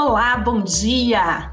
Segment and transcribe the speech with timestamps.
[0.00, 1.52] Olá, bom dia!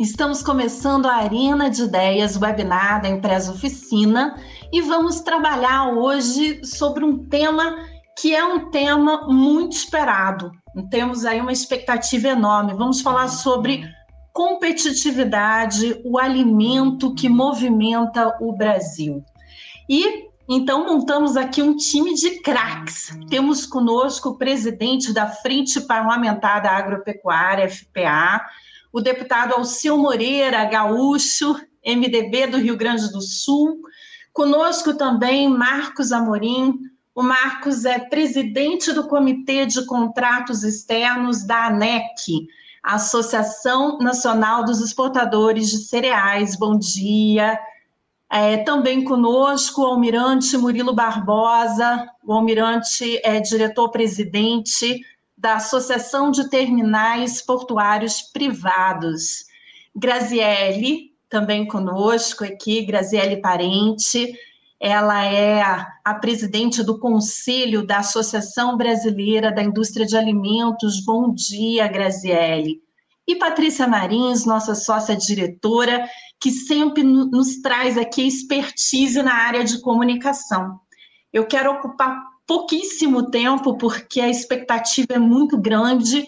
[0.00, 4.34] Estamos começando a Arena de Ideias webinar da Empresa Oficina
[4.72, 7.76] e vamos trabalhar hoje sobre um tema
[8.18, 10.50] que é um tema muito esperado.
[10.90, 12.74] Temos aí uma expectativa enorme.
[12.74, 13.84] Vamos falar sobre
[14.32, 19.24] competitividade, o alimento que movimenta o Brasil.
[19.88, 23.08] E então montamos aqui um time de craques.
[23.30, 28.44] Temos conosco o presidente da Frente Parlamentar da Agropecuária, FPA,
[28.92, 33.80] o deputado Alceu Moreira, gaúcho, MDB do Rio Grande do Sul.
[34.32, 36.74] Conosco também Marcos Amorim.
[37.14, 42.48] O Marcos é presidente do Comitê de Contratos Externos da ANEC,
[42.82, 46.54] Associação Nacional dos Exportadores de Cereais.
[46.56, 47.58] Bom dia.
[48.30, 55.00] É, também conosco o almirante Murilo Barbosa, o almirante é diretor-presidente
[55.36, 59.44] da Associação de Terminais Portuários Privados.
[59.94, 64.34] Graziele, também conosco aqui, Graziele Parente,
[64.80, 71.02] ela é a, presidente do Conselho da Associação Brasileira da Indústria de Alimentos.
[71.02, 72.83] Bom dia, Graziele.
[73.26, 76.06] E Patrícia Marins, nossa sócia diretora,
[76.38, 80.78] que sempre nos traz aqui expertise na área de comunicação.
[81.32, 86.26] Eu quero ocupar pouquíssimo tempo, porque a expectativa é muito grande.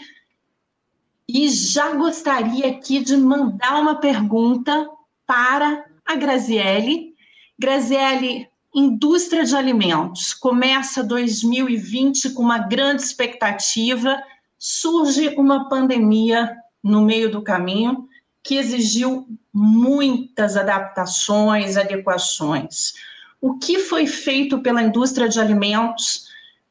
[1.29, 4.89] E já gostaria aqui de mandar uma pergunta
[5.27, 7.15] para a Graziele.
[7.59, 14.23] Graziele, indústria de alimentos, começa 2020 com uma grande expectativa,
[14.59, 16.55] surge uma pandemia
[16.87, 18.09] no meio do caminho
[18.43, 22.95] que exigiu muitas adaptações, adequações
[23.41, 26.27] o que foi feito pela indústria de alimentos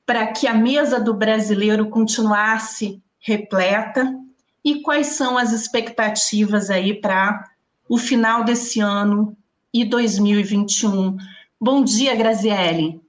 [0.06, 4.14] para que a mesa do brasileiro continuasse repleta
[4.64, 7.50] e quais são as expectativas aí para
[7.88, 9.36] o final desse ano
[9.74, 11.18] e 2021.
[11.60, 13.02] Bom dia, Graziele.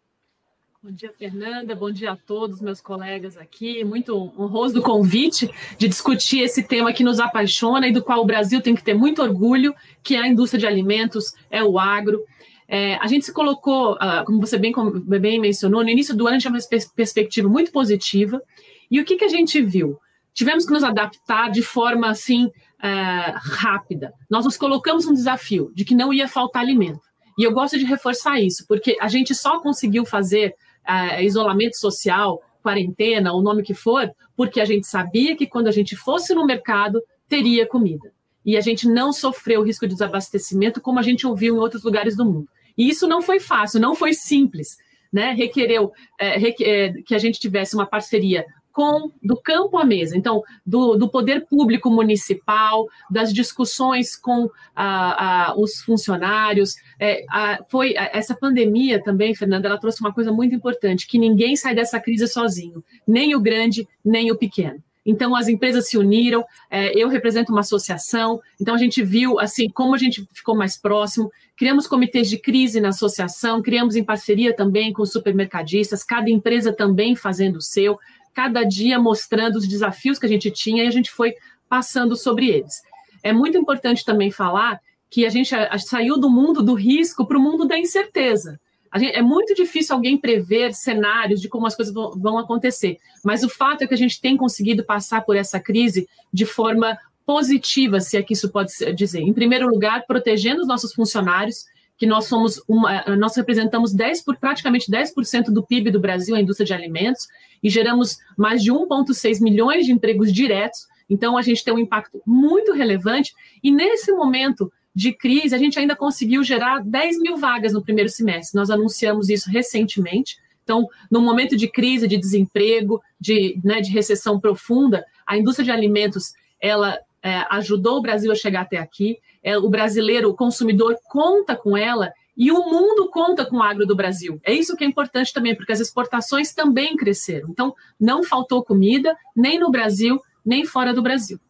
[0.86, 1.74] Bom dia, Fernanda.
[1.74, 3.82] Bom dia a todos meus colegas aqui.
[3.82, 8.24] Muito honroso o convite de discutir esse tema que nos apaixona e do qual o
[8.24, 12.22] Brasil tem que ter muito orgulho, que é a indústria de alimentos, é o agro.
[12.68, 14.72] É, a gente se colocou, uh, como você bem,
[15.20, 16.60] bem mencionou, no início do ano tinha uma
[16.94, 18.40] perspectiva muito positiva.
[18.88, 19.98] E o que, que a gente viu?
[20.32, 24.12] Tivemos que nos adaptar de forma assim uh, rápida.
[24.30, 27.00] Nós nos colocamos um desafio de que não ia faltar alimento.
[27.36, 30.54] E eu gosto de reforçar isso, porque a gente só conseguiu fazer
[30.88, 35.72] uh, isolamento social, quarentena, o nome que for, porque a gente sabia que quando a
[35.72, 38.12] gente fosse no mercado, teria comida.
[38.44, 41.82] E a gente não sofreu o risco de desabastecimento como a gente ouviu em outros
[41.82, 42.48] lugares do mundo.
[42.76, 44.76] E isso não foi fácil, não foi simples.
[45.12, 45.32] Né?
[45.32, 48.44] Requereu é, é, que a gente tivesse uma parceria
[48.76, 55.48] com do campo à mesa, então do, do poder público municipal, das discussões com a,
[55.48, 57.24] a, os funcionários, é,
[57.70, 61.98] foi essa pandemia também, Fernanda, ela trouxe uma coisa muito importante, que ninguém sai dessa
[61.98, 64.84] crise sozinho, nem o grande, nem o pequeno.
[65.06, 69.70] Então as empresas se uniram, é, eu represento uma associação, então a gente viu assim
[69.70, 74.54] como a gente ficou mais próximo, criamos comitês de crise na associação, criamos em parceria
[74.54, 77.98] também com supermercadistas, cada empresa também fazendo o seu,
[78.36, 81.32] cada dia mostrando os desafios que a gente tinha e a gente foi
[81.70, 82.82] passando sobre eles.
[83.22, 87.40] É muito importante também falar que a gente saiu do mundo do risco para o
[87.40, 88.60] mundo da incerteza.
[88.94, 93.48] Gente, é muito difícil alguém prever cenários de como as coisas vão, acontecer, mas o
[93.48, 98.18] fato é que a gente tem conseguido passar por essa crise de forma positiva, se
[98.18, 99.20] é que isso pode dizer.
[99.20, 101.64] Em primeiro lugar, protegendo os nossos funcionários,
[101.98, 106.40] que nós somos uma, nós representamos 10 por praticamente 10% do PIB do Brasil, a
[106.40, 107.26] indústria de alimentos,
[107.62, 110.86] e geramos mais de 1,6 milhões de empregos diretos.
[111.08, 115.78] Então a gente tem um impacto muito relevante e nesse momento de crise, a gente
[115.78, 118.58] ainda conseguiu gerar 10 mil vagas no primeiro semestre.
[118.58, 120.38] Nós anunciamos isso recentemente.
[120.64, 125.70] Então, no momento de crise, de desemprego, de, né, de recessão profunda, a indústria de
[125.70, 129.18] alimentos ela é, ajudou o Brasil a chegar até aqui.
[129.42, 133.84] É, o brasileiro, o consumidor, conta com ela e o mundo conta com o agro
[133.84, 134.40] do Brasil.
[134.44, 137.48] É isso que é importante também, porque as exportações também cresceram.
[137.50, 141.40] Então, não faltou comida, nem no Brasil, nem fora do Brasil.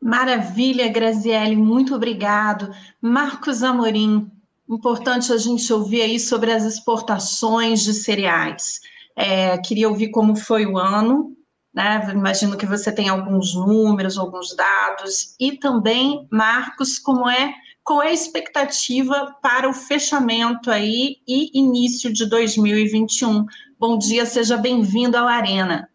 [0.00, 2.70] Maravilha, Graziele, muito obrigado.
[3.02, 4.30] Marcos Amorim,
[4.68, 8.80] importante a gente ouvir aí sobre as exportações de cereais.
[9.16, 11.35] É, queria ouvir como foi o ano,
[11.76, 12.10] né?
[12.10, 17.52] Imagino que você tem alguns números, alguns dados, e também, Marcos, como é
[17.84, 23.46] qual é a expectativa para o fechamento aí e início de 2021?
[23.78, 25.88] Bom dia, seja bem-vindo ao Arena.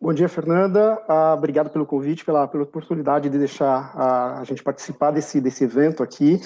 [0.00, 1.00] Bom dia, Fernanda.
[1.06, 5.62] Ah, obrigado pelo convite, pela, pela oportunidade de deixar a, a gente participar desse, desse
[5.62, 6.40] evento aqui.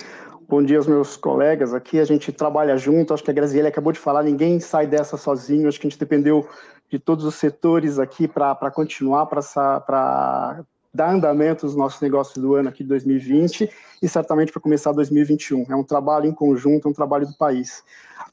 [0.47, 1.99] Bom dia aos meus colegas aqui.
[1.99, 3.15] A gente trabalha junto.
[3.15, 5.67] Acho que a Graziele acabou de falar, ninguém sai dessa sozinho.
[5.67, 6.47] Acho que a gente dependeu
[6.91, 10.65] de todos os setores aqui para continuar, para
[10.97, 13.71] dar andamento aos nossos negócios do ano aqui de 2020
[14.03, 15.67] e certamente para começar 2021.
[15.69, 17.85] É um trabalho em conjunto, é um trabalho do país.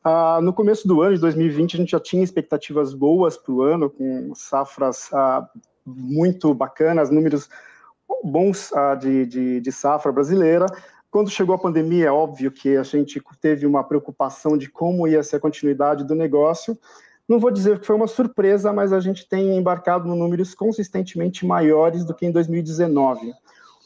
[0.04, 3.62] Ah, no começo do ano de 2020, a gente já tinha expectativas boas para o
[3.62, 5.48] ano, com safras ah,
[5.86, 7.50] muito bacanas, números
[8.24, 10.66] bons ah, de, de, de safra brasileira.
[11.12, 15.22] Quando chegou a pandemia, é óbvio que a gente teve uma preocupação de como ia
[15.22, 16.78] ser a continuidade do negócio.
[17.34, 21.48] Não vou dizer que foi uma surpresa, mas a gente tem embarcado em números consistentemente
[21.48, 23.34] maiores do que em 2019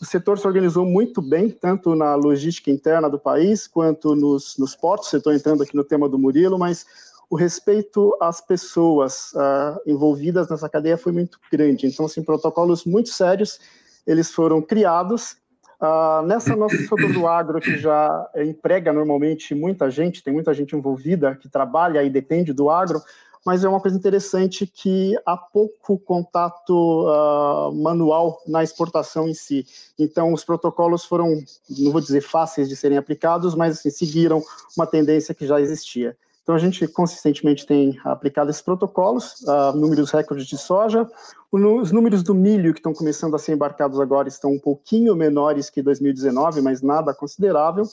[0.02, 4.76] o setor se organizou muito bem, tanto na logística interna do país, quanto nos, nos
[4.76, 5.14] portos.
[5.14, 6.86] Estou entrando aqui no tema do Murilo, mas
[7.30, 11.88] o respeito às pessoas uh, envolvidas nessa cadeia foi muito grande.
[11.88, 13.62] Então, assim, protocolos muito sérios,
[14.06, 15.38] eles foram criados.
[15.80, 20.76] Uh, nessa nossa setor do agro, que já emprega normalmente muita gente, tem muita gente
[20.76, 23.02] envolvida que trabalha e depende do agro,
[23.48, 29.66] mas é uma coisa interessante que há pouco contato uh, manual na exportação em si.
[29.98, 34.44] Então, os protocolos foram, não vou dizer fáceis de serem aplicados, mas assim, seguiram
[34.76, 36.18] uma tendência que já existia.
[36.44, 41.10] Então, a gente consistentemente tem aplicado esses protocolos, uh, números recordes de soja.
[41.50, 45.70] Os números do milho que estão começando a ser embarcados agora estão um pouquinho menores
[45.70, 47.86] que 2019, mas nada considerável.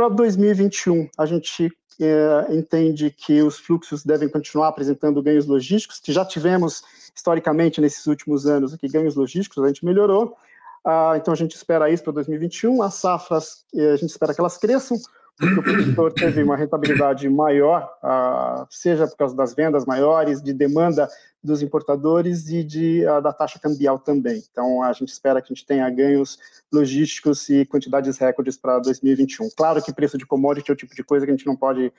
[0.00, 1.70] Para 2021, a gente
[2.00, 6.82] é, entende que os fluxos devem continuar apresentando ganhos logísticos, que já tivemos
[7.14, 10.38] historicamente nesses últimos anos aqui ganhos logísticos, a gente melhorou.
[10.82, 12.82] Ah, então a gente espera isso para 2021.
[12.82, 14.96] As safras, eh, a gente espera que elas cresçam,
[15.40, 20.52] porque o produtor teve uma rentabilidade maior, ah, seja por causa das vendas maiores, de
[20.52, 21.08] demanda
[21.42, 24.42] dos importadores e de, ah, da taxa cambial também.
[24.50, 26.38] Então, a gente espera que a gente tenha ganhos
[26.70, 29.48] logísticos e quantidades recordes para 2021.
[29.56, 31.90] Claro que preço de commodity é o tipo de coisa que a gente não pode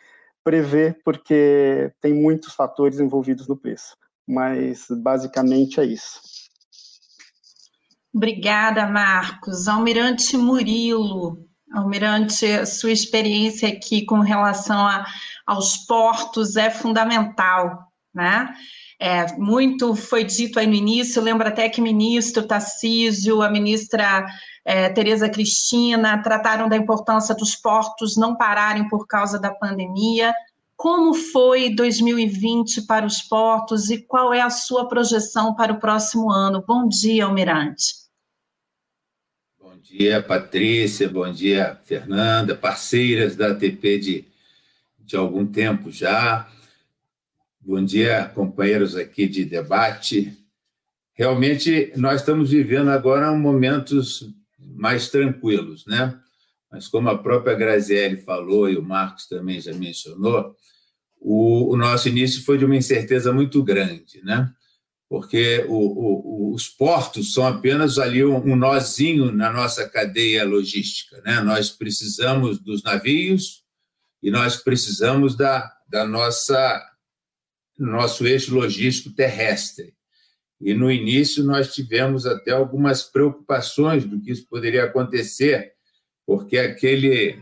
[0.44, 3.98] prever, porque tem muitos fatores envolvidos no preço.
[4.28, 6.22] Mas, basicamente, é isso.
[8.14, 9.68] Obrigada, Marcos.
[9.68, 15.06] Almirante Murilo, Almirante, sua experiência aqui com relação a,
[15.46, 18.54] aos portos é fundamental, né?
[19.00, 24.28] É, muito foi dito aí no início, eu lembro até que ministro Tarcísio, a ministra
[24.64, 30.34] é, Tereza Cristina trataram da importância dos portos não pararem por causa da pandemia.
[30.78, 36.32] Como foi 2020 para os portos e qual é a sua projeção para o próximo
[36.32, 36.64] ano?
[36.68, 38.01] Bom dia, Almirante.
[39.82, 41.10] Dia, Patrícia.
[41.10, 44.26] Bom dia, Fernanda, parceiras da ATP de,
[45.00, 46.48] de algum tempo já.
[47.60, 50.38] Bom dia, companheiros aqui de debate.
[51.14, 54.30] Realmente, nós estamos vivendo agora momentos
[54.60, 56.16] mais tranquilos, né?
[56.72, 60.56] Mas como a própria Graziele falou e o Marcos também já mencionou,
[61.20, 64.54] o, o nosso início foi de uma incerteza muito grande, né?
[65.12, 71.22] Porque o, o, os portos são apenas ali um, um nozinho na nossa cadeia logística,
[71.22, 71.42] né?
[71.42, 73.62] Nós precisamos dos navios
[74.24, 76.82] e nós precisamos da, da nossa
[77.78, 79.94] no nosso eixo logístico terrestre.
[80.62, 85.74] E no início nós tivemos até algumas preocupações do que isso poderia acontecer,
[86.26, 87.38] porque aquele,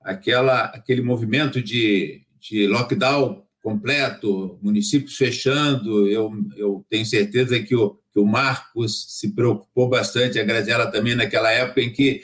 [0.00, 7.98] aquela, aquele movimento de, de lockdown completo, municípios fechando, eu, eu tenho certeza que o,
[8.12, 12.22] que o Marcos se preocupou bastante, a Graziela também, naquela época em que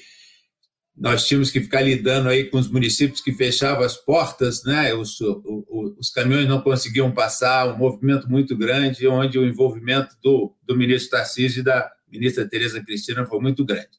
[0.97, 4.95] nós tínhamos que ficar lidando aí com os municípios que fechavam as portas, né?
[4.95, 10.55] Os, o, os caminhões não conseguiam passar, um movimento muito grande, onde o envolvimento do,
[10.67, 13.91] do ministro Tarcísio e da ministra Tereza Cristina foi muito grande.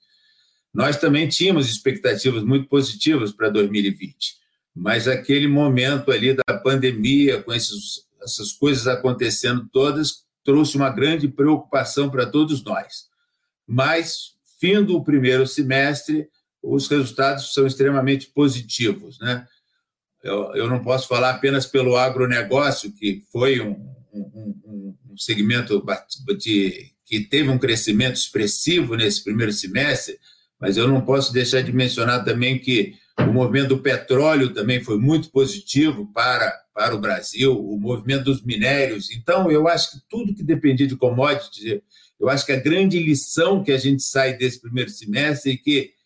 [0.73, 4.35] Nós também tínhamos expectativas muito positivas para 2020,
[4.77, 11.27] mas aquele momento ali da pandemia, com esses, essas coisas acontecendo todas, trouxe uma grande
[11.27, 13.07] preocupação para todos nós.
[13.65, 16.29] Mas, fim do primeiro semestre,
[16.61, 19.19] os resultados são extremamente positivos.
[19.19, 19.47] Né?
[20.23, 23.75] Eu, eu não posso falar apenas pelo agronegócio, que foi um,
[24.13, 25.83] um, um segmento
[26.37, 30.19] de, que teve um crescimento expressivo nesse primeiro semestre,
[30.59, 34.97] mas eu não posso deixar de mencionar também que o movimento do petróleo também foi
[34.97, 39.11] muito positivo para, para o Brasil, o movimento dos minérios.
[39.11, 41.81] Então, eu acho que tudo que dependia de commodities,
[42.19, 45.97] eu acho que a grande lição que a gente sai desse primeiro semestre é que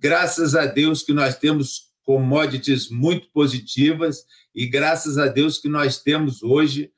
[0.00, 5.98] Graças a Deus que nós temos commodities muito positivas e graças a Deus que nós
[5.98, 6.90] temos hoje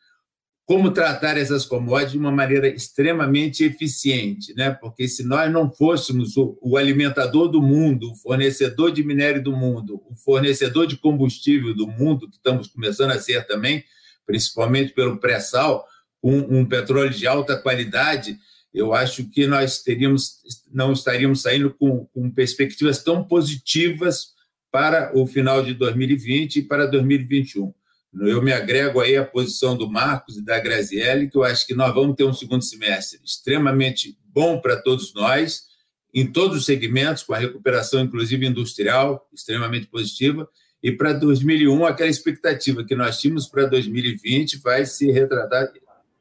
[0.66, 4.70] como tratar essas commodities de uma maneira extremamente eficiente, né?
[4.70, 9.52] porque se nós não fôssemos o, o, alimentador do mundo, o fornecedor de minério do
[9.52, 13.84] mundo, o fornecedor de combustível do mundo, que estamos começando a ser também,
[14.26, 15.86] principalmente pelo pré-sal,
[16.22, 18.38] um, um petróleo de alta qualidade,
[18.72, 20.40] eu acho que nós teríamos,
[20.72, 24.32] não estaríamos saindo com, com perspectivas tão positivas
[24.72, 27.72] para o final de 2020 e para 2021.
[28.20, 31.74] Eu me agrego aí à posição do Marcos e da Grazielli, que eu acho que
[31.74, 35.64] nós vamos ter um segundo semestre extremamente bom para todos nós,
[36.12, 40.48] em todos os segmentos, com a recuperação, inclusive industrial, extremamente positiva.
[40.80, 45.72] E para 2001, aquela expectativa que nós tínhamos para 2020 vai se retratar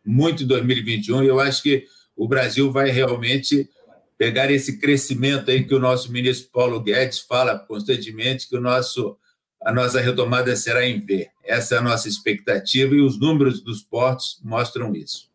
[0.03, 1.23] muito em 2021.
[1.23, 1.85] E eu acho que
[2.15, 3.69] o Brasil vai realmente
[4.17, 9.17] pegar esse crescimento aí que o nosso ministro Paulo Guedes fala constantemente, que o nosso
[9.65, 11.29] a nossa retomada será em V.
[11.43, 15.31] Essa é a nossa expectativa e os números dos portos mostram isso.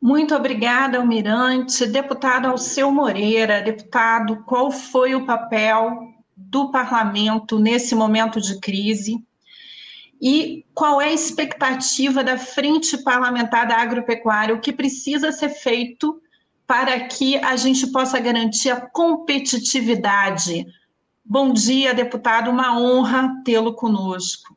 [0.00, 1.86] Muito obrigada, Almirante.
[1.86, 9.24] Deputado Alceu Moreira, deputado, qual foi o papel do parlamento nesse momento de crise?
[10.20, 14.54] E qual é a expectativa da Frente Parlamentar da Agropecuária?
[14.54, 16.20] O que precisa ser feito
[16.66, 20.66] para que a gente possa garantir a competitividade
[21.24, 24.56] Bom dia, deputado, uma honra tê-lo conosco.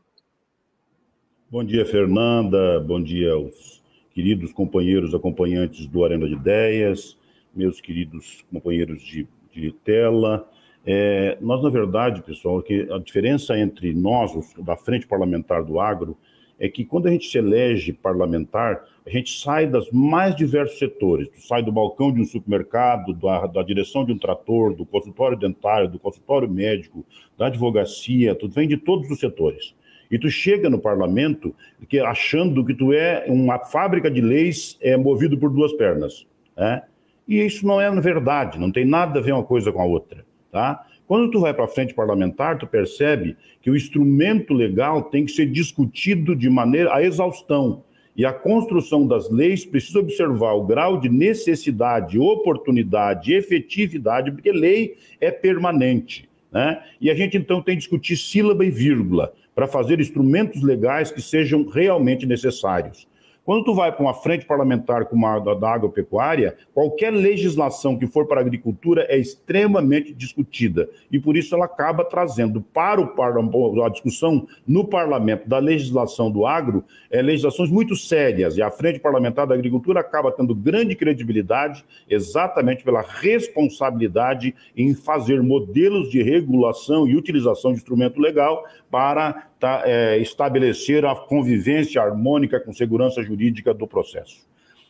[1.50, 7.16] Bom dia, Fernanda, bom dia aos queridos companheiros acompanhantes do Arena de Ideias,
[7.56, 10.50] meus queridos companheiros de, de tela.
[10.84, 15.80] É, nós, na verdade, pessoal, que a diferença entre nós, os, da Frente Parlamentar do
[15.80, 16.18] Agro,
[16.60, 21.28] é que quando a gente se elege parlamentar, a gente sai das mais diversos setores.
[21.30, 25.38] Tu sai do balcão de um supermercado, da, da direção de um trator, do consultório
[25.38, 27.06] dentário, do consultório médico,
[27.38, 29.76] da advocacia, tu vem de todos os setores.
[30.10, 31.54] E tu chega no parlamento
[31.90, 36.26] que, achando que tu é uma fábrica de leis é, movido por duas pernas.
[36.56, 36.84] Né?
[37.28, 40.26] E isso não é verdade, não tem nada a ver uma coisa com a outra.
[40.52, 40.86] Tá?
[41.08, 45.32] Quando tu vai para a frente parlamentar, tu percebe que o instrumento legal tem que
[45.32, 47.84] ser discutido de maneira a exaustão.
[48.16, 54.96] E a construção das leis precisa observar o grau de necessidade, oportunidade, efetividade, porque lei
[55.20, 56.28] é permanente.
[56.52, 56.82] Né?
[57.02, 61.22] E a gente então tem que discutir sílaba e vírgula para fazer instrumentos legais que
[61.22, 63.08] sejam realmente necessários.
[63.46, 68.26] Quando tu vai para uma frente parlamentar como a da, agropecuária, qualquer legislação que for
[68.26, 70.90] para a agricultura é extremamente discutida.
[71.12, 76.44] E por isso ela acaba trazendo para o a discussão no parlamento da legislação do
[76.48, 78.58] agro é, legislações muito sérias.
[78.58, 85.44] E a frente parlamentar da agricultura acaba tendo grande credibilidade exatamente pela responsabilidade em fazer
[85.44, 92.60] modelos de regulação e utilização de instrumento legal para tá, é, estabelecer a convivência harmônica
[92.60, 93.35] com segurança jurídica
[93.78, 94.46] do processo.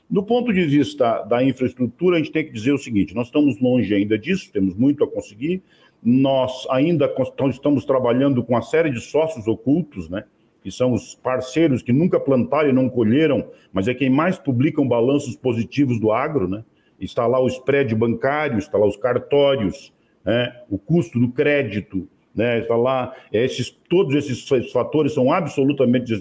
[0.10, 3.60] Do ponto de vista da infraestrutura, a gente tem que dizer o seguinte: nós estamos
[3.60, 5.64] longe ainda disso, temos muito a conseguir.
[6.04, 7.12] Nós ainda
[7.50, 10.26] estamos trabalhando com uma série de sócios ocultos, né?
[10.62, 14.88] que são os parceiros que nunca plantaram e não colheram, mas é quem mais publicam
[14.88, 16.48] balanços positivos do agro.
[16.48, 16.64] Né?
[17.00, 19.92] Está lá o spread bancário, está lá os cartórios,
[20.24, 20.62] né?
[20.70, 22.60] o custo do crédito, né?
[22.60, 26.14] Está lá, esses, todos esses fatores são absolutamente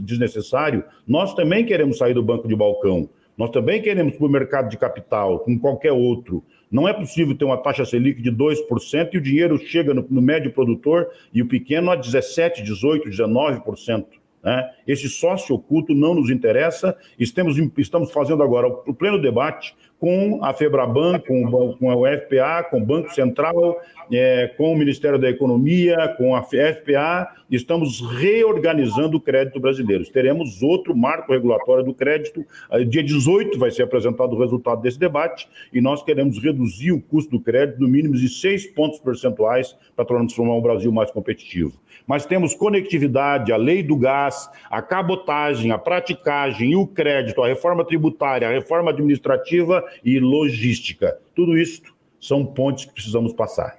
[0.00, 0.84] desnecessários.
[1.06, 3.08] Nós também queremos sair do banco de balcão.
[3.36, 6.44] Nós também queremos para o mercado de capital, como qualquer outro.
[6.70, 10.22] Não é possível ter uma taxa Selic de 2% e o dinheiro chega no, no
[10.22, 14.04] médio produtor e o pequeno a 17%, 18%, 19%.
[14.42, 14.70] Né?
[14.86, 16.96] Esse sócio oculto não nos interessa.
[17.18, 22.78] Estamos, estamos fazendo agora o pleno debate com a Febraban, com, com a UFPA, com
[22.78, 23.80] o Banco Central,
[24.12, 30.04] é, com o Ministério da Economia, com a FPA, estamos reorganizando o crédito brasileiro.
[30.10, 32.44] Teremos outro marco regulatório do crédito.
[32.88, 37.30] Dia 18 vai ser apresentado o resultado desse debate e nós queremos reduzir o custo
[37.30, 41.80] do crédito no mínimo de seis pontos percentuais para transformar o Brasil mais competitivo.
[42.06, 47.46] Mas temos conectividade, a lei do gás, a cabotagem, a praticagem e o crédito, a
[47.46, 51.20] reforma tributária, a reforma administrativa e logística.
[51.34, 51.82] Tudo isso
[52.20, 53.76] são pontes que precisamos passar.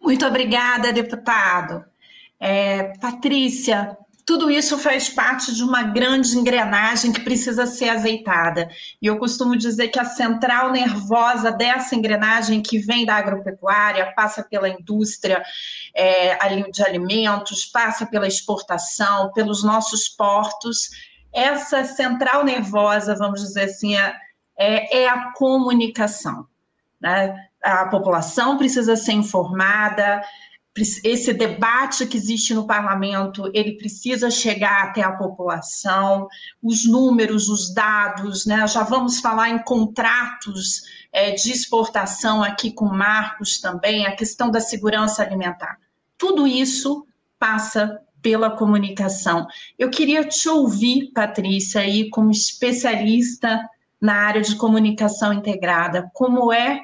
[0.00, 1.84] Muito obrigada, deputado.
[2.38, 8.68] É, Patrícia, tudo isso faz parte de uma grande engrenagem que precisa ser azeitada.
[9.00, 14.42] E eu costumo dizer que a central nervosa dessa engrenagem que vem da agropecuária, passa
[14.42, 15.44] pela indústria
[15.94, 16.36] é,
[16.72, 20.90] de alimentos, passa pela exportação, pelos nossos portos.
[21.32, 24.12] Essa central nervosa, vamos dizer assim, é,
[24.58, 26.48] é, é a comunicação.
[27.00, 27.46] Né?
[27.62, 30.20] A população precisa ser informada,
[31.04, 36.28] esse debate que existe no parlamento, ele precisa chegar até a população,
[36.62, 38.66] os números, os dados, né?
[38.66, 44.60] Já vamos falar em contratos é, de exportação aqui com Marcos também, a questão da
[44.60, 45.78] segurança alimentar.
[46.18, 47.06] Tudo isso
[47.38, 49.46] passa pela comunicação.
[49.78, 53.66] Eu queria te ouvir, Patrícia, aí como especialista
[54.00, 56.82] na área de comunicação integrada, como é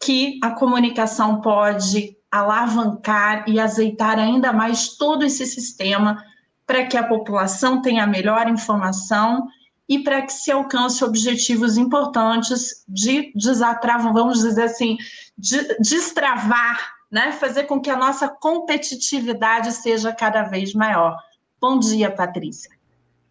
[0.00, 6.24] que a comunicação pode alavancar e azeitar ainda mais todo esse sistema
[6.66, 9.48] para que a população tenha melhor informação
[9.88, 14.96] e para que se alcance objetivos importantes de desatravar, vamos dizer assim,
[15.36, 17.32] de destravar, né?
[17.32, 21.16] fazer com que a nossa competitividade seja cada vez maior.
[21.60, 22.79] Bom dia, Patrícia.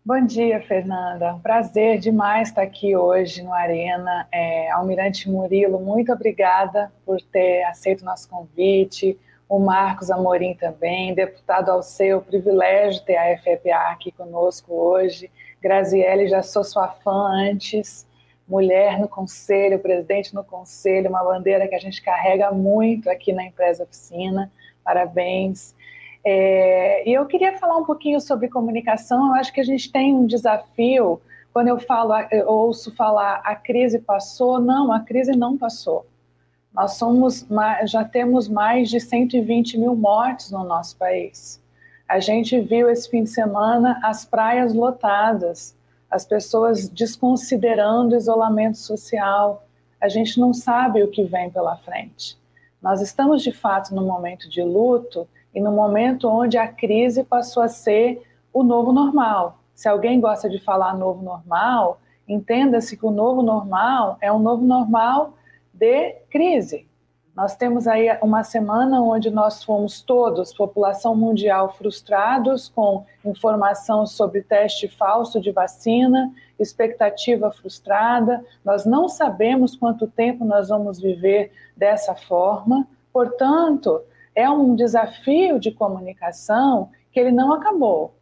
[0.03, 1.37] Bom dia, Fernanda.
[1.43, 4.27] Prazer demais estar aqui hoje no Arena.
[4.31, 9.19] É, Almirante Murilo, muito obrigada por ter aceito o nosso convite.
[9.47, 15.29] O Marcos Amorim também, deputado ao seu, privilégio ter a FEPA aqui conosco hoje.
[15.61, 18.07] Graziele, já sou sua fã antes,
[18.47, 23.43] mulher no conselho, presidente no conselho, uma bandeira que a gente carrega muito aqui na
[23.43, 24.49] empresa oficina.
[24.81, 25.75] Parabéns.
[26.23, 29.27] É, e eu queria falar um pouquinho sobre comunicação.
[29.27, 31.21] Eu acho que a gente tem um desafio.
[31.53, 36.05] Quando eu falo, eu ouço falar a crise passou, não, a crise não passou.
[36.73, 37.47] Nós somos,
[37.85, 41.61] já temos mais de 120 mil mortes no nosso país.
[42.07, 45.75] A gente viu esse fim de semana as praias lotadas,
[46.09, 49.65] as pessoas desconsiderando o isolamento social.
[49.99, 52.37] A gente não sabe o que vem pela frente.
[52.81, 57.63] Nós estamos de fato num momento de luto e no momento onde a crise passou
[57.63, 58.21] a ser
[58.53, 59.59] o novo normal.
[59.73, 64.65] Se alguém gosta de falar novo normal, entenda-se que o novo normal é um novo
[64.65, 65.33] normal
[65.73, 66.89] de crise.
[67.35, 74.41] Nós temos aí uma semana onde nós fomos todos, população mundial, frustrados com informação sobre
[74.41, 78.43] teste falso de vacina, expectativa frustrada.
[78.65, 82.85] Nós não sabemos quanto tempo nós vamos viver dessa forma.
[83.13, 84.01] Portanto,
[84.35, 88.13] é um desafio de comunicação que ele não acabou.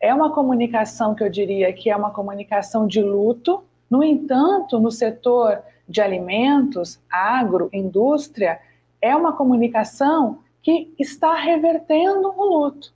[0.00, 3.64] É uma comunicação que eu diria que é uma comunicação de luto.
[3.90, 8.60] No entanto, no setor de alimentos, agro, indústria,
[9.00, 12.92] é uma comunicação que está revertendo o luto.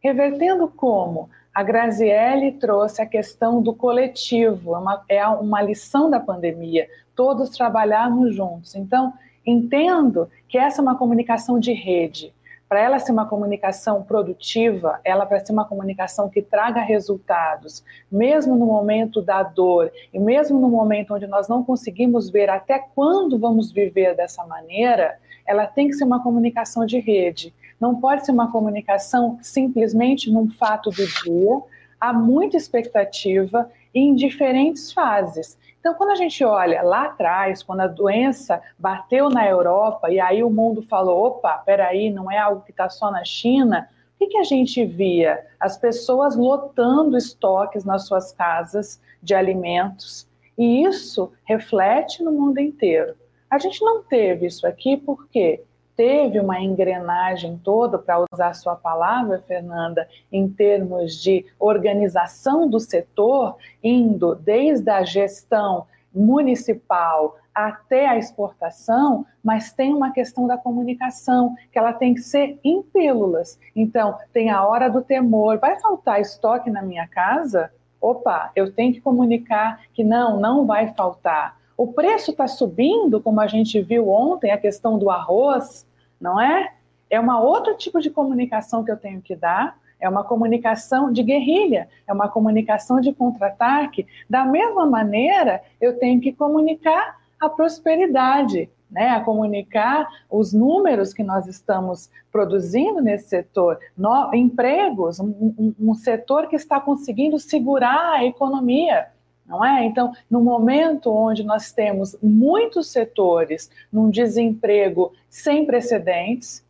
[0.00, 1.28] Revertendo como?
[1.52, 7.50] A Graziele trouxe a questão do coletivo, é uma, é uma lição da pandemia, todos
[7.50, 8.74] trabalharmos juntos.
[8.74, 9.12] Então,
[9.46, 12.34] entendo que essa é uma comunicação de rede,
[12.68, 18.56] para ela ser uma comunicação produtiva, ela para ser uma comunicação que traga resultados, mesmo
[18.56, 23.38] no momento da dor e mesmo no momento onde nós não conseguimos ver até quando
[23.38, 27.54] vamos viver dessa maneira, ela tem que ser uma comunicação de rede.
[27.80, 31.60] Não pode ser uma comunicação simplesmente num fato do dia.
[32.00, 35.56] Há muita expectativa em diferentes fases.
[35.86, 40.42] Então, quando a gente olha lá atrás, quando a doença bateu na Europa e aí
[40.42, 43.88] o mundo falou: opa, peraí, não é algo que está só na China.
[44.12, 45.46] O que, que a gente via?
[45.60, 50.28] As pessoas lotando estoques nas suas casas de alimentos.
[50.58, 53.14] E isso reflete no mundo inteiro.
[53.48, 55.62] A gente não teve isso aqui porque
[55.96, 63.56] teve uma engrenagem toda, para usar sua palavra, Fernanda, em termos de organização do setor,
[63.82, 71.78] indo desde a gestão municipal até a exportação, mas tem uma questão da comunicação, que
[71.78, 73.58] ela tem que ser em pílulas.
[73.74, 77.70] Então, tem a hora do temor, vai faltar estoque na minha casa?
[77.98, 81.56] Opa, eu tenho que comunicar que não, não vai faltar.
[81.78, 85.85] O preço está subindo, como a gente viu ontem, a questão do arroz,
[86.20, 86.72] não é?
[87.08, 91.22] É uma outro tipo de comunicação que eu tenho que dar, é uma comunicação de
[91.22, 94.06] guerrilha, é uma comunicação de contra-ataque.
[94.28, 101.22] Da mesma maneira, eu tenho que comunicar a prosperidade, né, a comunicar os números que
[101.22, 108.12] nós estamos produzindo nesse setor, no, empregos, um, um, um setor que está conseguindo segurar
[108.12, 109.06] a economia
[109.46, 109.84] não é?
[109.84, 116.64] Então, no momento onde nós temos muitos setores num desemprego sem precedentes,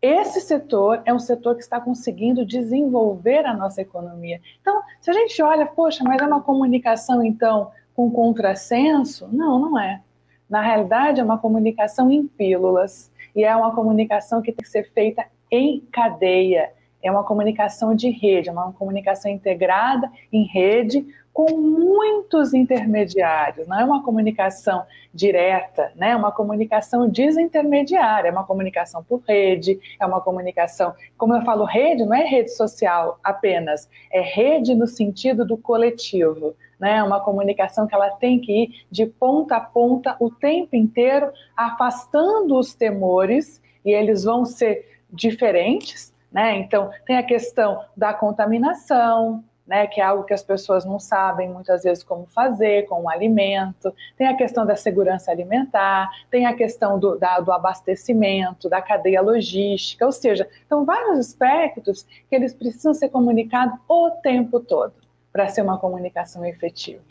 [0.00, 4.40] esse setor é um setor que está conseguindo desenvolver a nossa economia.
[4.60, 9.28] Então, se a gente olha, poxa, mas é uma comunicação então com contrassenso?
[9.32, 10.02] Não, não é.
[10.48, 14.90] Na realidade, é uma comunicação em pílulas e é uma comunicação que tem que ser
[14.90, 16.70] feita em cadeia
[17.04, 23.80] é uma comunicação de rede, é uma comunicação integrada em rede com muitos intermediários, não
[23.80, 26.10] é uma comunicação direta, né?
[26.10, 31.64] é uma comunicação desintermediária, é uma comunicação por rede, é uma comunicação, como eu falo,
[31.64, 36.98] rede não é rede social apenas, é rede no sentido do coletivo, né?
[36.98, 41.32] É uma comunicação que ela tem que ir de ponta a ponta o tempo inteiro,
[41.56, 46.58] afastando os temores, e eles vão ser diferentes, né?
[46.58, 51.48] Então, tem a questão da contaminação, né, que é algo que as pessoas não sabem
[51.48, 56.54] muitas vezes como fazer com o alimento, tem a questão da segurança alimentar, tem a
[56.54, 62.52] questão do, da, do abastecimento, da cadeia logística, ou seja, são vários aspectos que eles
[62.52, 64.92] precisam ser comunicados o tempo todo
[65.32, 67.02] para ser uma comunicação efetiva.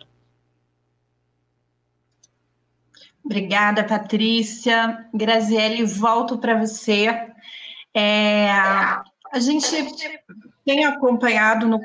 [3.23, 5.07] Obrigada, Patrícia.
[5.13, 7.07] Graziele, volto para você.
[7.95, 8.49] É,
[9.33, 9.67] a gente
[10.63, 11.79] tem acompanhado no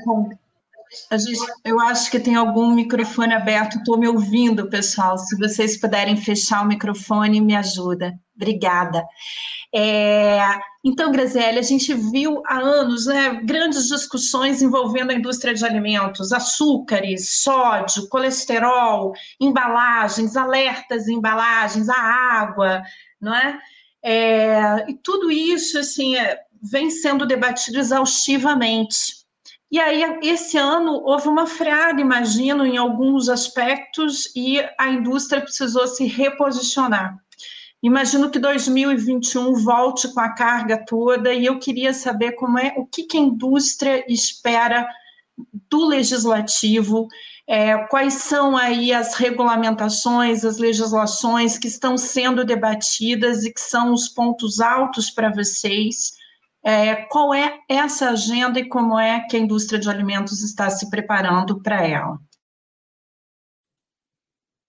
[1.12, 3.78] Gente, eu acho que tem algum microfone aberto.
[3.78, 5.18] Estou me ouvindo, pessoal.
[5.18, 8.18] Se vocês puderem fechar o microfone, me ajuda.
[8.34, 9.04] Obrigada.
[9.74, 10.38] É,
[10.82, 16.32] então, Graziele, a gente viu há anos né, grandes discussões envolvendo a indústria de alimentos,
[16.32, 22.82] açúcares, sódio, colesterol, embalagens, alertas em embalagens, a água,
[23.20, 23.58] não é?
[24.02, 29.18] é e tudo isso assim, é, vem sendo debatido exaustivamente.
[29.70, 35.86] E aí, esse ano, houve uma freada, imagino, em alguns aspectos, e a indústria precisou
[35.86, 37.18] se reposicionar.
[37.82, 42.86] Imagino que 2021 volte com a carga toda, e eu queria saber como é, o
[42.86, 44.88] que, que a indústria espera
[45.70, 47.06] do legislativo,
[47.46, 53.92] é, quais são aí as regulamentações, as legislações que estão sendo debatidas e que são
[53.92, 56.17] os pontos altos para vocês
[56.68, 60.90] é, qual é essa agenda e como é que a indústria de alimentos está se
[60.90, 62.20] preparando para ela?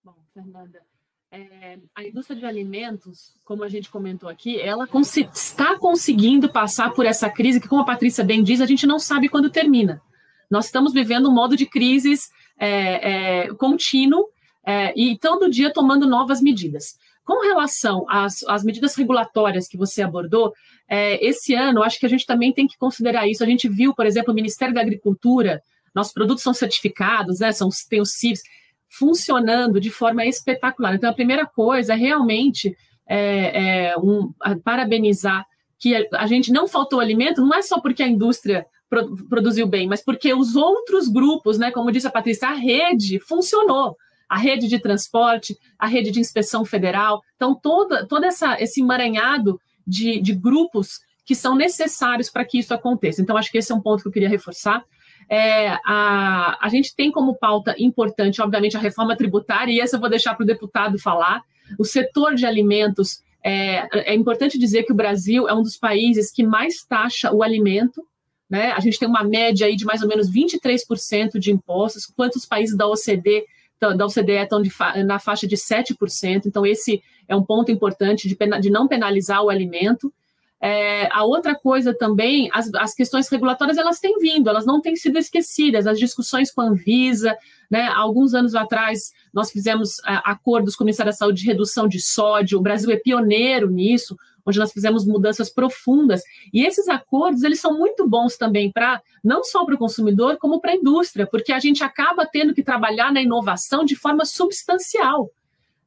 [0.02, 0.82] Bom, Fernanda,
[1.30, 6.94] é, a indústria de alimentos, como a gente comentou aqui, ela cons está conseguindo passar
[6.94, 10.02] por essa crise que, como a Patrícia bem diz, a gente não sabe quando termina.
[10.50, 14.30] Nós estamos vivendo um modo de crises é, é contínuo
[14.66, 16.98] é, e todo dia tomando novas medidas.
[17.30, 20.52] Com relação às, às medidas regulatórias que você abordou,
[20.90, 23.44] é, esse ano, acho que a gente também tem que considerar isso.
[23.44, 25.62] A gente viu, por exemplo, o Ministério da Agricultura,
[25.94, 28.42] nossos produtos são certificados, né, são, tem os CIVs,
[28.90, 30.96] funcionando de forma espetacular.
[30.96, 32.76] Então, a primeira coisa é realmente
[33.08, 35.46] é, é, um, parabenizar
[35.78, 39.68] que a, a, gente não faltou alimento, não é só porque a indústria pro, produziu
[39.68, 43.96] bem, mas porque os outros grupos, né, como disse a Patrícia, a rede funcionou
[44.30, 47.22] a rede de transporte, a rede de inspeção federal.
[47.36, 52.74] Então, todo, todo essa, esse emaranhado de, de grupos que são necessários para que isso
[52.74, 53.22] aconteça.
[53.22, 54.84] Então, acho que esse é um ponto que eu queria reforçar.
[55.28, 60.00] É, a, a gente tem como pauta importante, obviamente, a reforma tributária, e essa eu
[60.00, 61.42] vou deixar para o deputado falar.
[61.78, 66.32] O setor de alimentos, é, é importante dizer que o Brasil é um dos países
[66.32, 68.04] que mais taxa o alimento,
[68.50, 68.72] né?
[68.72, 72.76] A gente tem uma média aí de mais ou menos 23% de impostos, quantos países
[72.76, 73.46] da OCDE
[73.80, 74.72] da OCDE estão de,
[75.06, 79.42] na faixa de 7%, então esse é um ponto importante de, pena, de não penalizar
[79.42, 80.14] o alimento.
[80.62, 84.98] É, a outra coisa também, as, as, questões regulatórias elas têm vindo, elas não têm
[84.98, 85.88] sido esquecidas.
[85.88, 87.34] As discussões com a Anvisa,
[87.72, 91.88] né, alguns anos atrás nós fizemos é, acordos com o Ministério da Saúde de redução
[91.88, 92.60] de sódio.
[92.60, 96.22] O Brasil é pioneiro nisso onde nós fizemos mudanças profundas.
[96.54, 100.60] E esses acordos, eles são muito bons também para não só para o consumidor, como
[100.60, 105.30] para a indústria, porque a gente acaba tendo que trabalhar na inovação de forma substancial.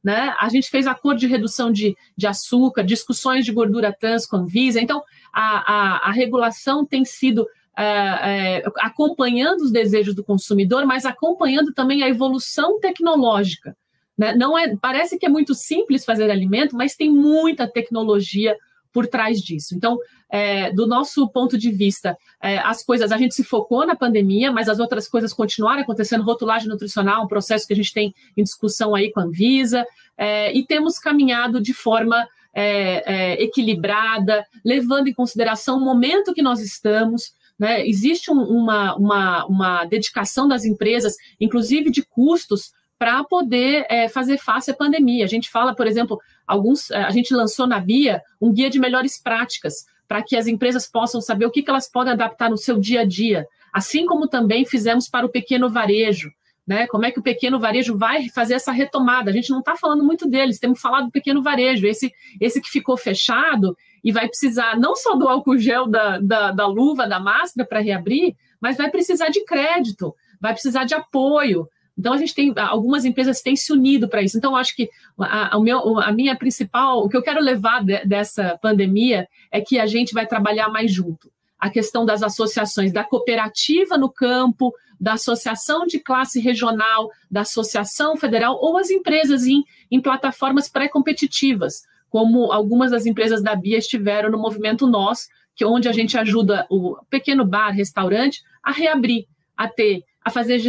[0.03, 0.35] Né?
[0.39, 4.45] A gente fez acordo de redução de, de açúcar, discussões de gordura trans com a
[4.45, 4.81] Visa.
[4.81, 11.05] Então, a, a, a regulação tem sido é, é, acompanhando os desejos do consumidor, mas
[11.05, 13.75] acompanhando também a evolução tecnológica.
[14.23, 14.33] Né?
[14.33, 18.55] Não é, parece que é muito simples fazer alimento, mas tem muita tecnologia
[18.93, 19.75] por trás disso.
[19.75, 23.97] Então, é, do nosso ponto de vista, é, as coisas, a gente se focou na
[23.97, 26.23] pandemia, mas as outras coisas continuaram acontecendo.
[26.23, 29.85] Rotulagem nutricional, um processo que a gente tem em discussão aí com a Anvisa,
[30.17, 36.41] é, e temos caminhado de forma é, é, equilibrada, levando em consideração o momento que
[36.41, 37.33] nós estamos.
[37.59, 37.85] Né?
[37.85, 44.37] Existe um, uma, uma, uma dedicação das empresas, inclusive de custos, para poder é, fazer
[44.37, 45.25] face à pandemia.
[45.25, 48.79] A gente fala, por exemplo, alguns, é, a gente lançou na Bia um guia de
[48.79, 52.57] melhores práticas para que as empresas possam saber o que, que elas podem adaptar no
[52.57, 56.29] seu dia a dia, assim como também fizemos para o pequeno varejo.
[56.65, 56.87] né?
[56.87, 59.29] Como é que o pequeno varejo vai fazer essa retomada?
[59.29, 62.69] A gente não está falando muito deles, temos falado do pequeno varejo, esse, esse que
[62.69, 67.19] ficou fechado e vai precisar não só do álcool gel, da, da, da luva, da
[67.19, 71.67] máscara para reabrir, mas vai precisar de crédito, vai precisar de apoio.
[71.97, 74.37] Então a gente tem algumas empresas têm se unido para isso.
[74.37, 78.03] Então acho que a, a, meu, a minha principal, o que eu quero levar de,
[78.05, 81.31] dessa pandemia é que a gente vai trabalhar mais junto.
[81.59, 88.17] A questão das associações, da cooperativa no campo, da associação de classe regional, da associação
[88.17, 94.29] federal ou as empresas em, em plataformas pré-competitivas, como algumas das empresas da Bia estiveram
[94.29, 99.25] no movimento Nós, que é onde a gente ajuda o pequeno bar, restaurante a reabrir,
[99.55, 100.61] a ter a fazer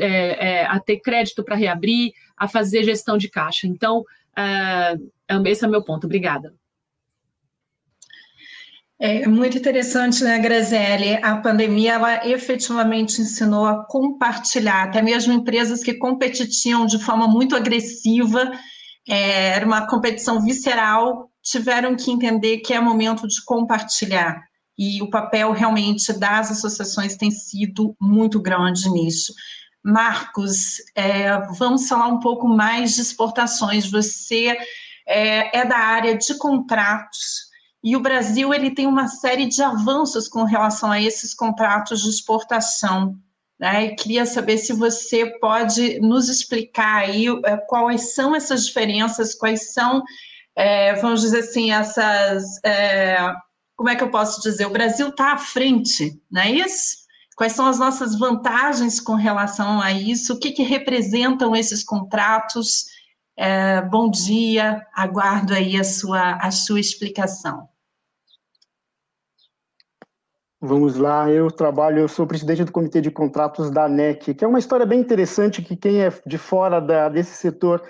[0.00, 3.66] é, é, a ter crédito para reabrir, a fazer gestão de caixa.
[3.66, 4.04] Então,
[4.36, 4.94] é,
[5.46, 6.04] esse é o meu ponto.
[6.04, 6.54] Obrigada.
[9.00, 11.18] É muito interessante, né, Graziele?
[11.22, 17.54] A pandemia, ela efetivamente ensinou a compartilhar, até mesmo empresas que competiam de forma muito
[17.54, 18.50] agressiva,
[19.08, 24.47] é, era uma competição visceral, tiveram que entender que é momento de compartilhar
[24.78, 29.34] e o papel realmente das associações tem sido muito grande nisso.
[29.84, 33.90] Marcos, é, vamos falar um pouco mais de exportações.
[33.90, 34.56] Você
[35.06, 37.48] é, é, da área de contratos
[37.82, 42.10] e o Brasil ele tem uma série de avanços com relação a esses contratos de
[42.10, 43.16] exportação.
[43.58, 43.86] Né?
[43.86, 49.72] E queria saber se você pode nos explicar aí é, quais são essas diferenças, quais
[49.72, 50.02] são,
[50.54, 53.16] é, vamos dizer assim, essas é,
[53.78, 54.66] como é que eu posso dizer?
[54.66, 57.06] O Brasil está à frente, não é isso?
[57.36, 60.34] Quais são as nossas vantagens com relação a isso?
[60.34, 62.86] O que, que representam esses contratos?
[63.36, 67.68] É, bom dia, aguardo aí a sua, a sua explicação.
[70.60, 74.48] Vamos lá, eu trabalho, eu sou presidente do Comitê de Contratos da ANEC, que é
[74.48, 77.80] uma história bem interessante que quem é de fora da, desse setor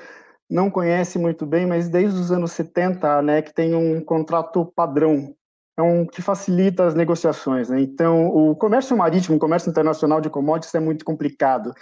[0.51, 5.35] não conhece muito bem, mas desde os anos 70 a ANEC tem um contrato padrão
[5.79, 7.69] é um que facilita as negociações.
[7.69, 7.81] Né?
[7.81, 11.73] Então, o comércio marítimo, o comércio internacional de commodities é muito complicado.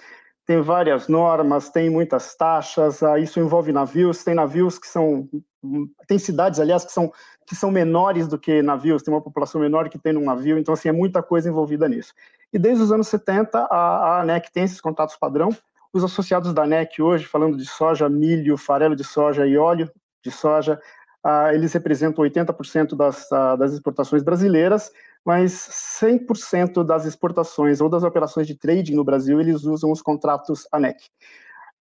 [0.45, 5.29] Tem várias normas, tem muitas taxas, ah, isso envolve navios, tem navios que são,
[6.07, 7.11] tem cidades, aliás, que são,
[7.47, 10.75] que são menores do que navios, tem uma população menor que tem um navio, então,
[10.75, 12.13] assim, é muita coisa envolvida nisso.
[12.53, 15.49] E desde os anos 70, a, a ANEC tem esses contratos padrão,
[15.93, 19.91] os associados da ANEC hoje, falando de soja, milho, farelo de soja e óleo
[20.23, 20.79] de soja,
[21.29, 24.93] ah, eles representam 80% das, ah, das exportações brasileiras,
[25.25, 25.53] mas
[26.01, 30.99] 100% das exportações ou das operações de trading no Brasil, eles usam os contratos ANEC.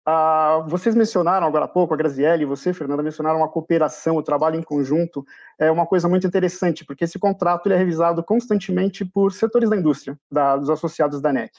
[0.04, 4.22] Ah, vocês mencionaram agora há pouco, a Graziele e você, Fernanda, mencionaram a cooperação, o
[4.22, 5.24] trabalho em conjunto,
[5.58, 9.76] é uma coisa muito interessante, porque esse contrato ele é revisado constantemente por setores da
[9.76, 11.52] indústria, da, dos associados da ANEC.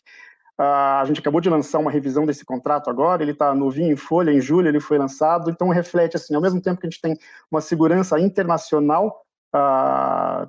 [0.63, 4.31] A gente acabou de lançar uma revisão desse contrato agora, ele está novinho em folha,
[4.31, 7.17] em julho ele foi lançado, então reflete assim, ao mesmo tempo que a gente tem
[7.49, 10.47] uma segurança internacional uh,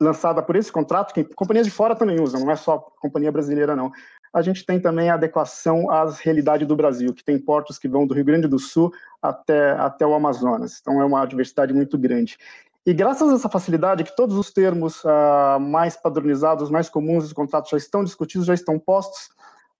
[0.00, 3.76] lançada por esse contrato, que companhias de fora também usam, não é só companhia brasileira
[3.76, 3.92] não.
[4.34, 8.04] A gente tem também a adequação às realidades do Brasil, que tem portos que vão
[8.04, 12.36] do Rio Grande do Sul até, até o Amazonas, então é uma diversidade muito grande.
[12.84, 17.32] E graças a essa facilidade, que todos os termos uh, mais padronizados, mais comuns dos
[17.32, 19.30] contratos já estão discutidos, já estão postos,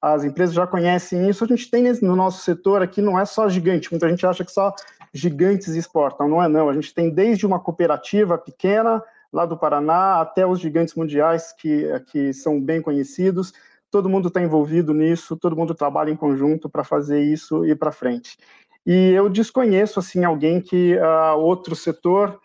[0.03, 1.45] as empresas já conhecem isso.
[1.45, 4.51] A gente tem no nosso setor aqui, não é só gigante, muita gente acha que
[4.51, 4.75] só
[5.15, 6.69] gigantes exportam, não é não.
[6.69, 9.01] A gente tem desde uma cooperativa pequena,
[9.33, 13.53] lá do Paraná, até os gigantes mundiais que, que são bem conhecidos.
[13.91, 17.93] Todo mundo está envolvido nisso, todo mundo trabalha em conjunto para fazer isso ir para
[17.93, 18.37] frente.
[18.85, 22.41] E eu desconheço assim alguém que uh, outro setor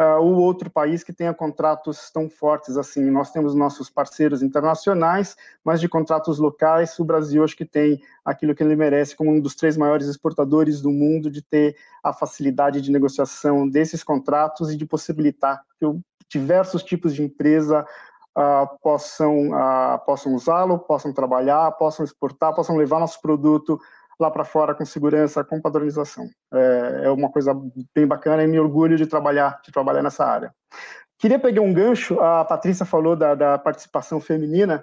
[0.00, 3.10] uh, outro país que tenha contratos tão fortes assim.
[3.10, 8.54] Nós temos nossos parceiros internacionais, mas de contratos locais, o Brasil acho que tem aquilo
[8.54, 12.80] que ele merece como um dos três maiores exportadores do mundo, de ter a facilidade
[12.80, 15.86] de negociação desses contratos e de possibilitar que
[16.30, 17.84] diversos tipos de empresa
[18.38, 23.78] uh, possam, uh, possam usá-lo, possam trabalhar, possam exportar, possam levar nosso produto
[24.22, 26.28] lá para fora com segurança, com padronização.
[26.52, 27.52] É, é, uma coisa
[27.94, 30.54] bem bacana e me orgulho de trabalhar, de trabalhar nessa área.
[31.18, 34.82] Queria pegar um gancho, a Patrícia falou da, da participação feminina,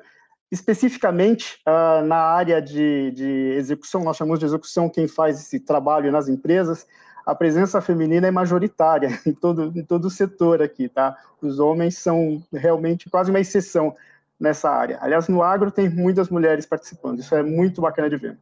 [0.52, 6.12] especificamente uh, na área de, de execução, nós chamamos de execução quem faz esse trabalho
[6.12, 6.86] nas empresas,
[7.26, 11.17] a presença feminina é majoritária em todo, em todo o setor aqui, tá?
[11.41, 13.95] Os homens são realmente quase uma exceção
[14.39, 14.97] nessa área.
[15.02, 18.38] Aliás, no agro tem muitas mulheres participando, isso é muito bacana de ver.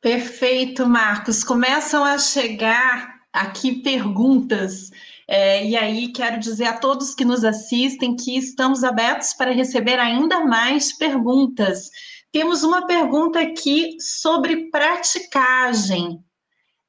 [0.00, 1.44] Perfeito, Marcos.
[1.44, 4.90] Começam a chegar aqui perguntas.
[5.28, 9.98] É, e aí quero dizer a todos que nos assistem que estamos abertos para receber
[9.98, 11.90] ainda mais perguntas.
[12.32, 16.18] Temos uma pergunta aqui sobre praticagem.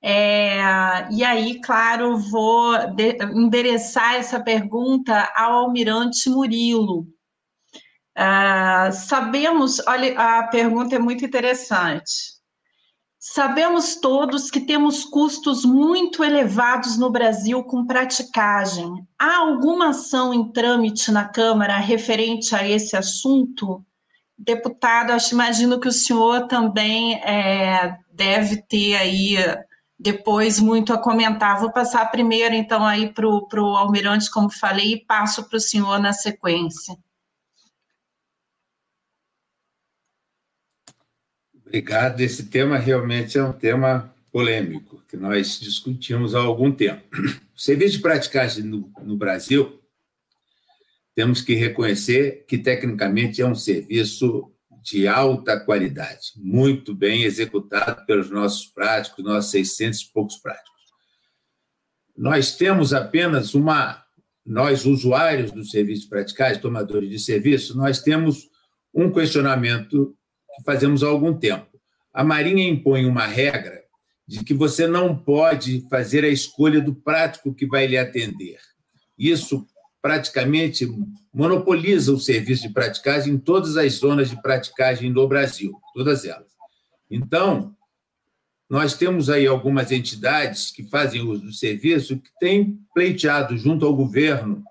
[0.02, 0.62] É,
[1.12, 7.08] e aí, claro, vou de, endereçar essa pergunta ao almirante Murilo.
[8.17, 12.30] Uh, sabemos, olha, a pergunta é muito interessante.
[13.23, 19.07] Sabemos todos que temos custos muito elevados no Brasil com praticagem.
[19.15, 23.86] Há alguma ação em trâmite na Câmara referente a esse assunto?
[24.36, 29.36] Deputado, acho, imagino que o senhor também é, deve ter aí
[29.99, 31.60] depois muito a comentar.
[31.60, 35.99] Vou passar primeiro, então, aí para o Almirante, como falei, e passo para o senhor
[35.99, 36.97] na sequência.
[41.71, 42.19] Obrigado.
[42.19, 47.01] Esse tema realmente é um tema polêmico, que nós discutimos há algum tempo.
[47.55, 49.79] O serviço de praticagem no, no Brasil,
[51.15, 54.51] temos que reconhecer que, tecnicamente, é um serviço
[54.84, 60.81] de alta qualidade, muito bem executado pelos nossos práticos, nossos 600 e poucos práticos.
[62.17, 64.03] Nós temos apenas uma,
[64.45, 68.49] nós usuários do serviço de praticagem, tomadores de serviço, nós temos
[68.93, 70.17] um questionamento
[70.55, 71.67] que fazemos há algum tempo.
[72.13, 73.81] A Marinha impõe uma regra
[74.27, 78.59] de que você não pode fazer a escolha do prático que vai lhe atender.
[79.17, 79.65] Isso
[80.01, 80.89] praticamente
[81.33, 86.51] monopoliza o serviço de praticagem em todas as zonas de praticagem do Brasil, todas elas.
[87.09, 87.75] Então,
[88.69, 93.93] nós temos aí algumas entidades que fazem uso do serviço que têm pleiteado junto ao
[93.93, 94.63] governo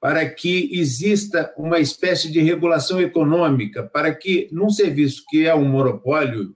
[0.00, 5.64] para que exista uma espécie de regulação econômica, para que, num serviço que é um
[5.64, 6.54] monopólio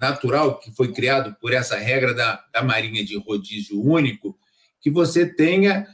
[0.00, 4.36] natural, que foi criado por essa regra da, da Marinha de rodízio único,
[4.80, 5.86] que você tenha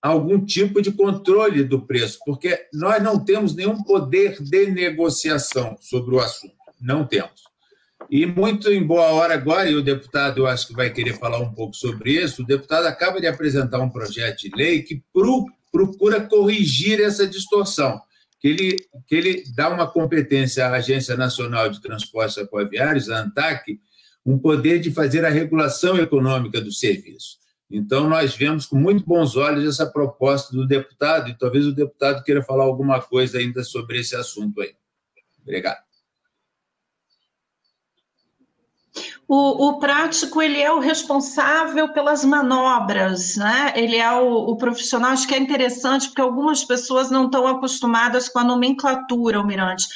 [0.00, 6.16] algum tipo de controle do preço, porque nós não temos nenhum poder de negociação sobre
[6.16, 7.42] o assunto, não temos.
[8.10, 11.38] E muito em boa hora agora, e o deputado eu acho que vai querer falar
[11.38, 15.02] um pouco sobre isso, o deputado acaba de apresentar um projeto de lei que
[15.72, 18.00] procura corrigir essa distorção,
[18.38, 23.80] que ele, que ele dá uma competência à Agência Nacional de Transportes Aquaviários, a ANTAC,
[24.24, 27.38] um poder de fazer a regulação econômica do serviço.
[27.70, 32.22] Então, nós vemos com muito bons olhos essa proposta do deputado, e talvez o deputado
[32.22, 34.74] queira falar alguma coisa ainda sobre esse assunto aí.
[35.40, 35.91] Obrigado.
[39.34, 43.72] O, o, prático ele é o responsável pelas manobras, né?
[43.74, 45.12] Ele é o, o, profissional.
[45.12, 49.86] Acho que é interessante porque algumas pessoas não estão acostumadas com a nomenclatura, Almirante.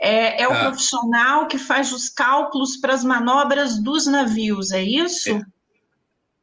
[0.00, 0.60] É, é o ah.
[0.60, 5.32] profissional que faz os cálculos para as manobras dos navios, é isso?
[5.32, 5.42] É.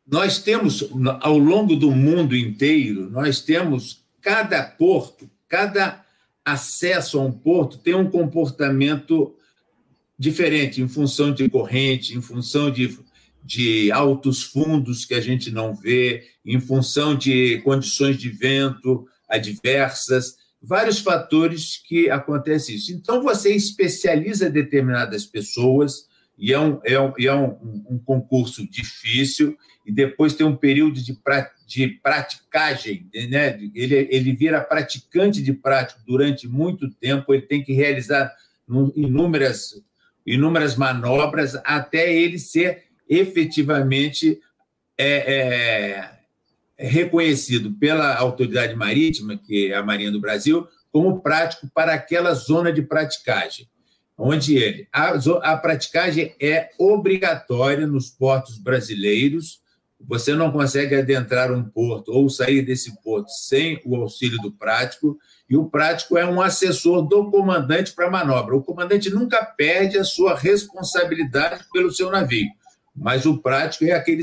[0.06, 0.88] Nós temos
[1.22, 6.06] ao longo do mundo inteiro, nós temos cada porto, cada
[6.46, 9.36] acesso a um porto tem um comportamento
[10.18, 12.98] diferente em função de corrente, em função de,
[13.44, 20.36] de altos fundos que a gente não vê, em função de condições de vento adversas,
[20.62, 22.92] vários fatores que acontecem isso.
[22.94, 29.58] Então, você especializa determinadas pessoas, e é um, é um, é um, um concurso difícil,
[29.86, 33.60] e depois tem um período de, pra, de praticagem, né?
[33.76, 38.34] ele, ele vira praticante de prático durante muito tempo, ele tem que realizar
[38.96, 39.76] inúmeras
[40.26, 44.40] inúmeras manobras até ele ser efetivamente
[44.98, 46.10] é, é,
[46.78, 52.72] reconhecido pela autoridade marítima, que é a Marinha do Brasil, como prático para aquela zona
[52.72, 53.68] de praticagem,
[54.18, 55.10] onde ele a,
[55.44, 59.62] a praticagem é obrigatória nos portos brasileiros.
[60.08, 65.18] Você não consegue adentrar um porto ou sair desse porto sem o auxílio do prático
[65.50, 68.56] e o prático é um assessor do comandante para a manobra.
[68.56, 72.48] O comandante nunca perde a sua responsabilidade pelo seu navio,
[72.96, 74.22] mas o prático é aquele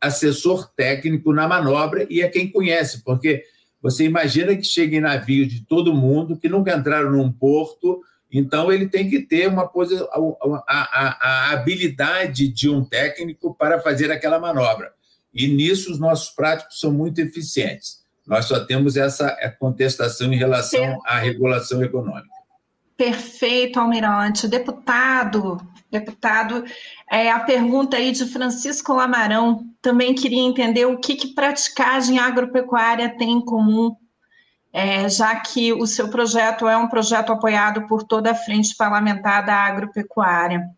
[0.00, 3.44] assessor técnico na manobra e é quem conhece, porque
[3.82, 8.00] você imagina que cheguem navios de todo mundo que nunca entraram num porto,
[8.32, 14.10] então ele tem que ter uma a, a, a habilidade de um técnico para fazer
[14.10, 14.92] aquela manobra.
[15.32, 18.00] E nisso os nossos práticos são muito eficientes.
[18.26, 22.28] Nós só temos essa contestação em relação à regulação econômica.
[22.96, 24.46] Perfeito, Almirante.
[24.46, 25.58] Deputado,
[25.90, 26.64] deputado,
[27.10, 33.16] é, a pergunta aí de Francisco Lamarão, também queria entender o que, que praticagem agropecuária
[33.16, 33.96] tem em comum,
[34.72, 39.44] é, já que o seu projeto é um projeto apoiado por toda a frente parlamentar
[39.44, 40.68] da agropecuária.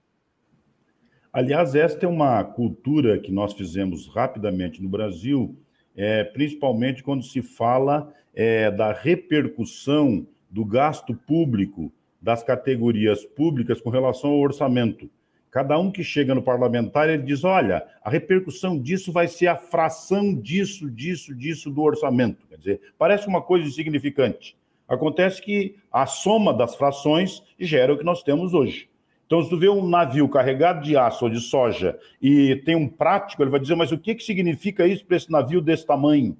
[1.33, 5.57] Aliás, esta é uma cultura que nós fizemos rapidamente no Brasil,
[5.97, 13.89] é, principalmente quando se fala é, da repercussão do gasto público das categorias públicas com
[13.89, 15.11] relação ao orçamento.
[15.51, 19.57] Cada um que chega no parlamentar, ele diz: olha, a repercussão disso vai ser a
[19.57, 22.47] fração disso, disso, disso do orçamento.
[22.47, 24.55] Quer dizer, parece uma coisa insignificante.
[24.87, 28.92] Acontece que a soma das frações gera o que nós temos hoje.
[29.33, 32.87] Então, se tu vê um navio carregado de aço ou de soja e tem um
[32.87, 36.37] prático, ele vai dizer, mas o que, que significa isso para esse navio desse tamanho?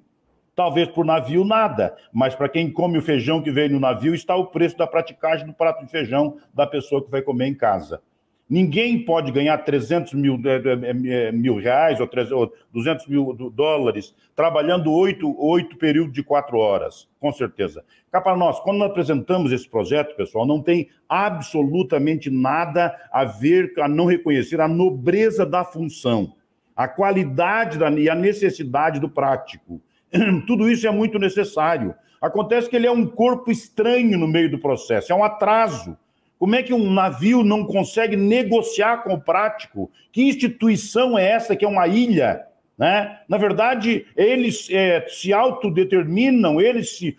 [0.55, 4.35] Talvez por navio nada, mas para quem come o feijão que veio no navio está
[4.35, 7.99] o preço da praticagem do prato de feijão da pessoa que vai comer em casa.
[8.49, 15.77] Ninguém pode ganhar 300 mil, é, mil reais ou, 200 mil dólares trabalhando oito, oito
[15.77, 17.83] períodos de quatro horas, com certeza.
[18.11, 23.73] Cá para nós, quando nós apresentamos esse projeto, pessoal, não tem absolutamente nada a ver,
[23.79, 26.35] a não reconhecer a nobreza da função,
[26.75, 29.81] a qualidade da, e a necessidade do prático.
[30.45, 31.95] Tudo isso é muito necessário.
[32.21, 35.97] Acontece que ele é um corpo estranho no meio do processo, é um atraso.
[36.37, 39.89] Como é que um navio não consegue negociar com o prático?
[40.11, 42.45] Que instituição é essa que é uma ilha?
[42.77, 43.19] Né?
[43.29, 47.17] Na verdade, eles é, se autodeterminam, eles se,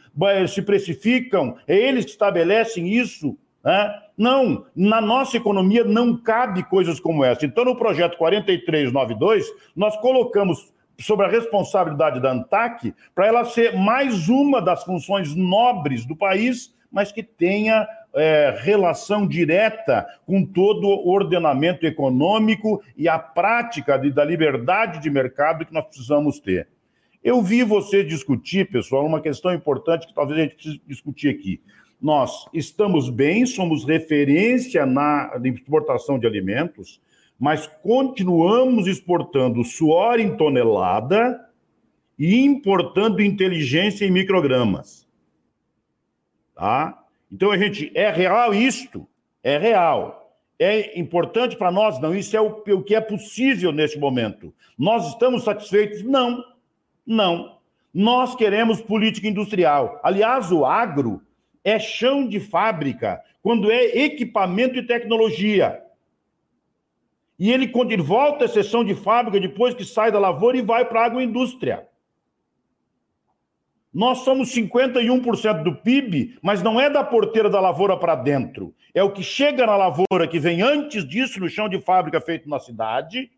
[0.48, 3.36] se precificam, é eles que estabelecem isso.
[3.62, 3.94] Né?
[4.16, 7.46] Não, na nossa economia não cabe coisas como essa.
[7.46, 14.28] Então, no projeto 4392, nós colocamos sobre a responsabilidade da ANTAC para ela ser mais
[14.28, 21.10] uma das funções nobres do país, mas que tenha é, relação direta com todo o
[21.10, 26.68] ordenamento econômico e a prática de, da liberdade de mercado que nós precisamos ter.
[27.22, 31.60] Eu vi você discutir, pessoal, uma questão importante que talvez a gente precise discutir aqui.
[32.00, 37.00] Nós estamos bem, somos referência na exportação de alimentos,
[37.38, 41.40] mas continuamos exportando suor em tonelada
[42.18, 45.06] e importando inteligência em microgramas.
[46.54, 47.03] Tá?
[47.34, 49.08] Então, a gente, é real isto?
[49.42, 50.38] É real.
[50.56, 52.00] É importante para nós?
[52.00, 54.54] Não, isso é o, o que é possível neste momento.
[54.78, 56.04] Nós estamos satisfeitos?
[56.04, 56.44] Não,
[57.04, 57.58] não.
[57.92, 59.98] Nós queremos política industrial.
[60.04, 61.20] Aliás, o agro
[61.64, 65.82] é chão de fábrica quando é equipamento e tecnologia.
[67.36, 70.62] E ele, quando ele volta a sessão de fábrica, depois que sai da lavoura e
[70.62, 71.88] vai para a agroindústria.
[73.94, 78.74] Nós somos 51% do PIB, mas não é da porteira da lavoura para dentro.
[78.92, 82.48] É o que chega na lavoura, que vem antes disso no chão de fábrica feito
[82.48, 83.30] na cidade,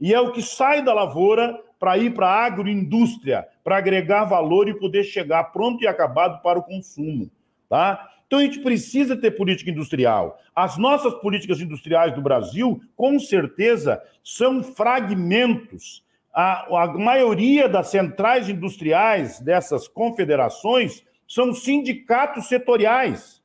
[0.00, 4.68] e é o que sai da lavoura para ir para a agroindústria, para agregar valor
[4.68, 7.28] e poder chegar pronto e acabado para o consumo.
[7.68, 8.08] Tá?
[8.28, 10.38] Então a gente precisa ter política industrial.
[10.54, 16.05] As nossas políticas industriais do Brasil, com certeza, são fragmentos
[16.38, 23.42] a, a maioria das centrais industriais dessas confederações são sindicatos setoriais.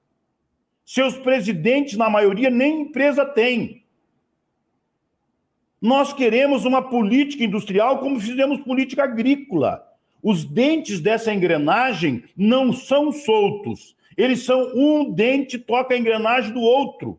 [0.85, 3.85] Seus presidentes, na maioria, nem empresa têm.
[5.81, 9.87] Nós queremos uma política industrial como fizemos política agrícola.
[10.21, 13.95] Os dentes dessa engrenagem não são soltos.
[14.17, 17.17] Eles são um dente toca a engrenagem do outro.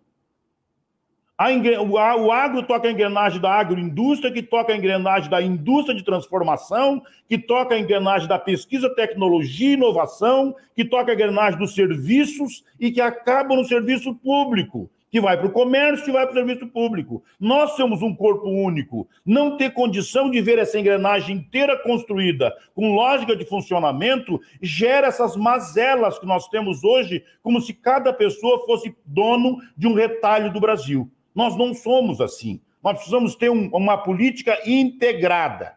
[1.43, 6.05] A, o agro toca a engrenagem da agroindústria, que toca a engrenagem da indústria de
[6.05, 11.75] transformação, que toca a engrenagem da pesquisa, tecnologia e inovação, que toca a engrenagem dos
[11.75, 16.33] serviços e que acaba no serviço público, que vai para o comércio e vai para
[16.33, 17.25] o serviço público.
[17.41, 19.09] Nós somos um corpo único.
[19.27, 25.37] Não ter condição de ver essa engrenagem inteira construída com lógica de funcionamento gera essas
[25.37, 30.61] mazelas que nós temos hoje, como se cada pessoa fosse dono de um retalho do
[30.61, 31.11] Brasil.
[31.35, 32.61] Nós não somos assim.
[32.83, 35.77] Nós precisamos ter um, uma política integrada.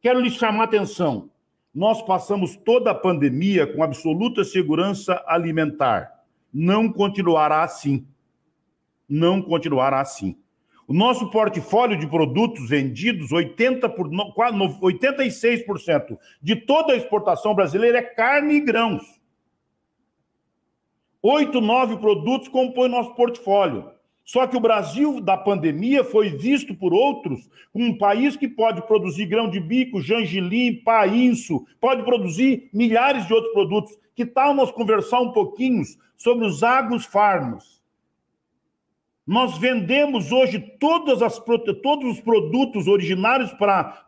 [0.00, 1.30] Quero lhes chamar a atenção.
[1.74, 6.22] Nós passamos toda a pandemia com absoluta segurança alimentar.
[6.52, 8.06] Não continuará assim.
[9.08, 10.36] Não continuará assim.
[10.88, 18.02] O nosso portfólio de produtos vendidos, 80 por, 86% de toda a exportação brasileira é
[18.02, 19.02] carne e grãos.
[21.20, 23.90] Oito, nove produtos compõem nosso portfólio.
[24.28, 28.86] Só que o Brasil da pandemia foi visto por outros como um país que pode
[28.86, 33.96] produzir grão de bico, gengilim, painço, pode produzir milhares de outros produtos.
[34.14, 35.82] Que tal nós conversar um pouquinho
[36.14, 37.82] sobre os agros-farmos?
[39.26, 41.38] Nós vendemos hoje todas as,
[41.82, 44.04] todos os produtos originários para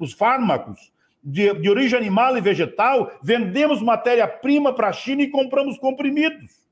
[0.00, 0.92] os fármacos
[1.24, 6.63] de, de origem animal e vegetal, vendemos matéria-prima para a China e compramos comprimidos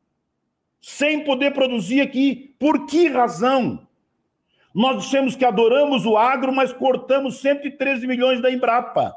[0.83, 2.55] sem poder produzir aqui.
[2.59, 3.87] Por que razão?
[4.75, 9.15] Nós dissemos que adoramos o agro, mas cortamos 113 milhões da Embrapa.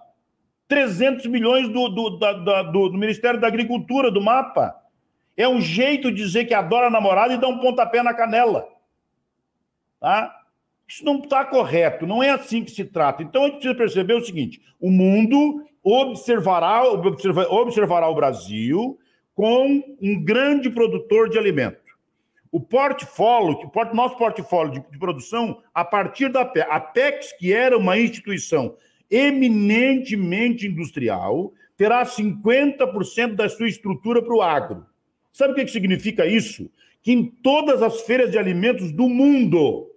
[0.67, 4.75] 300 milhões do, do, da, do, do Ministério da Agricultura, do mapa.
[5.35, 8.67] É um jeito de dizer que adora a namorada e dá um pontapé na canela.
[9.99, 10.33] Tá?
[10.87, 13.23] Isso não está correto, não é assim que se trata.
[13.23, 18.99] Então a gente precisa perceber o seguinte: o mundo observará, observa, observará o Brasil
[19.35, 21.83] com um grande produtor de alimento.
[22.49, 27.51] O portfólio, o nosso portfólio de, de produção, a partir da PEC, a PEX, que
[27.51, 28.77] era uma instituição
[29.11, 34.85] eminentemente industrial, terá 50% da sua estrutura para o agro.
[35.33, 36.71] Sabe o que significa isso?
[37.03, 39.91] Que em todas as feiras de alimentos do mundo,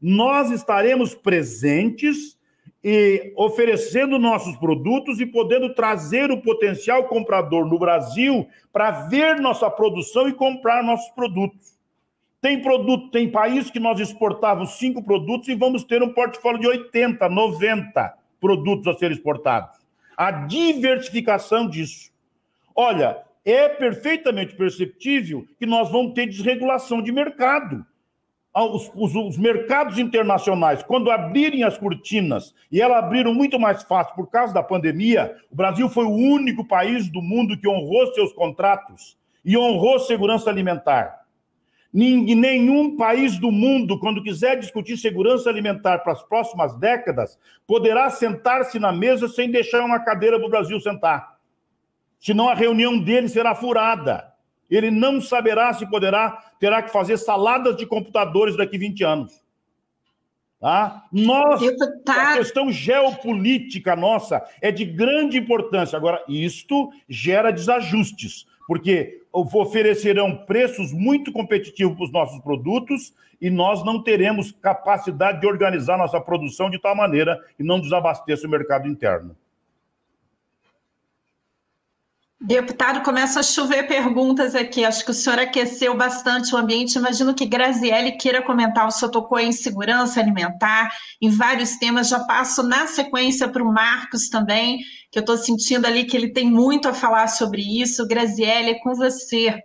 [0.00, 2.38] nós estaremos presentes
[2.84, 9.70] e oferecendo nossos produtos e podendo trazer o potencial comprador no Brasil para ver nossa
[9.70, 11.78] produção e comprar nossos produtos.
[12.42, 16.66] Tem produto, tem país que nós exportávamos cinco produtos e vamos ter um portfólio de
[16.66, 19.78] 80, 90 produtos a serem exportados.
[20.14, 22.12] A diversificação disso.
[22.76, 23.16] Olha,
[23.46, 27.86] é perfeitamente perceptível que nós vamos ter desregulação de mercado.
[28.56, 34.14] Os, os, os, mercados internacionais, quando abrirem as cortinas, e elas abriram muito mais fácil
[34.14, 38.32] por causa da pandemia, o Brasil foi o único país do mundo que honrou seus
[38.32, 41.24] contratos e honrou segurança alimentar.
[41.92, 48.80] Nenhum país do mundo, quando quiser discutir segurança alimentar para as próximas décadas, poderá sentar-se
[48.80, 51.38] na mesa sem deixar uma cadeira para o Brasil sentar.
[52.18, 54.33] Senão a reunião dele será furada.
[54.70, 59.44] Ele não saberá se poderá, terá que fazer saladas de computadores daqui 20 anos.
[60.60, 61.04] Tá?
[61.12, 61.60] Nós,
[62.08, 65.96] a questão geopolítica nossa é de grande importância.
[65.96, 73.84] Agora, isto gera desajustes porque oferecerão preços muito competitivos para os nossos produtos e nós
[73.84, 78.88] não teremos capacidade de organizar nossa produção de tal maneira que não desabasteça o mercado
[78.88, 79.36] interno.
[82.46, 84.84] Deputado, começa a chover perguntas aqui.
[84.84, 86.98] Acho que o senhor aqueceu bastante o ambiente.
[86.98, 88.86] Imagino que Graziele queira comentar.
[88.86, 90.90] O senhor tocou em segurança alimentar,
[91.22, 92.10] em vários temas.
[92.10, 94.76] Já passo na sequência para o Marcos também,
[95.10, 98.06] que eu estou sentindo ali que ele tem muito a falar sobre isso.
[98.06, 99.58] Graziele, é com você.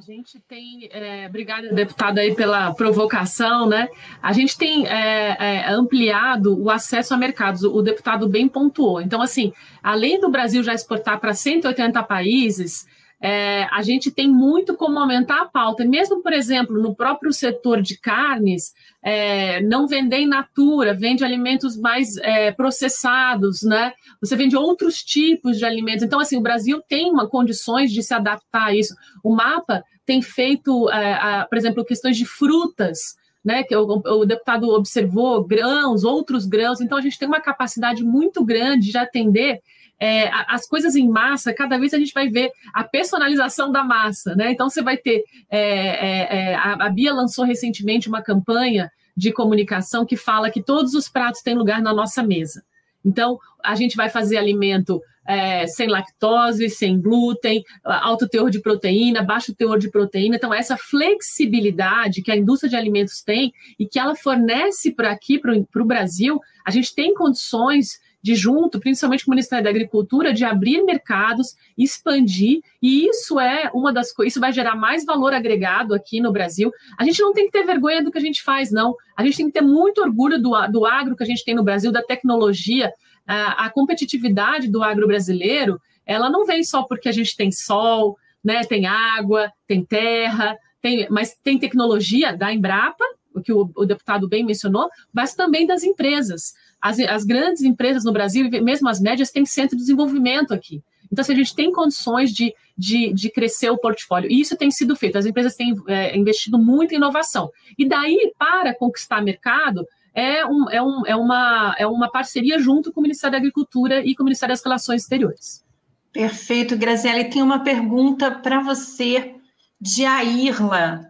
[0.00, 3.86] A gente tem, é, obrigada, deputada, aí pela provocação, né?
[4.22, 9.02] A gente tem é, é, ampliado o acesso a mercados, o deputado bem pontuou.
[9.02, 12.88] Então, assim, além do Brasil já exportar para 180 países,
[13.22, 15.84] é, a gente tem muito como aumentar a pauta.
[15.84, 21.76] Mesmo, por exemplo, no próprio setor de carnes, é, não vender in natura, vende alimentos
[21.76, 23.92] mais é, processados, né?
[24.22, 26.02] Você vende outros tipos de alimentos.
[26.02, 28.94] Então, assim, o Brasil tem uma, condições de se adaptar a isso.
[29.22, 34.26] O mapa tem feito, é, a, por exemplo, questões de frutas, né, que o, o,
[34.26, 36.80] deputado observou, grãos, outros grãos.
[36.80, 39.60] Então, a gente tem uma capacidade muito grande de atender
[40.00, 44.34] é, as coisas em massa, cada vez a gente vai ver a personalização da massa,
[44.34, 44.50] né?
[44.50, 45.22] Então você vai ter.
[45.50, 50.62] É, é, é, a, a Bia lançou recentemente uma campanha de comunicação que fala que
[50.62, 52.64] todos os pratos têm lugar na nossa mesa.
[53.04, 59.22] Então, a gente vai fazer alimento é, sem lactose, sem glúten, alto teor de proteína,
[59.22, 60.36] baixo teor de proteína.
[60.36, 65.38] Então, essa flexibilidade que a indústria de alimentos tem e que ela fornece para aqui,
[65.38, 70.32] para o Brasil, a gente tem condições de junto, principalmente com o Ministério da Agricultura,
[70.32, 75.32] de abrir mercados, expandir, e isso é uma das coisas, isso vai gerar mais valor
[75.32, 76.70] agregado aqui no Brasil.
[76.98, 78.94] A gente não tem que ter vergonha do que a gente faz, não.
[79.16, 81.64] A gente tem que ter muito orgulho do, do agro que a gente tem no
[81.64, 82.92] Brasil, da tecnologia,
[83.26, 88.18] a, a competitividade do agro brasileiro, ela não vem só porque a gente tem sol,
[88.42, 93.04] né, tem água, tem terra, tem, mas tem tecnologia da Embrapa,
[93.34, 96.54] o que o, o deputado bem mencionou, mas também das empresas.
[96.80, 100.82] As, as grandes empresas no Brasil, mesmo as médias, têm centro de desenvolvimento aqui.
[101.12, 104.70] Então, se a gente tem condições de, de, de, crescer o portfólio, e isso tem
[104.70, 107.50] sido feito, as empresas têm é, investido muito em inovação.
[107.76, 112.92] E daí, para conquistar mercado, é, um, é, um, é, uma, é uma parceria junto
[112.92, 115.64] com o Ministério da Agricultura e com o Ministério das Relações Exteriores.
[116.12, 117.24] Perfeito, Graziele.
[117.24, 119.34] Tem uma pergunta para você
[119.80, 121.06] de Airla.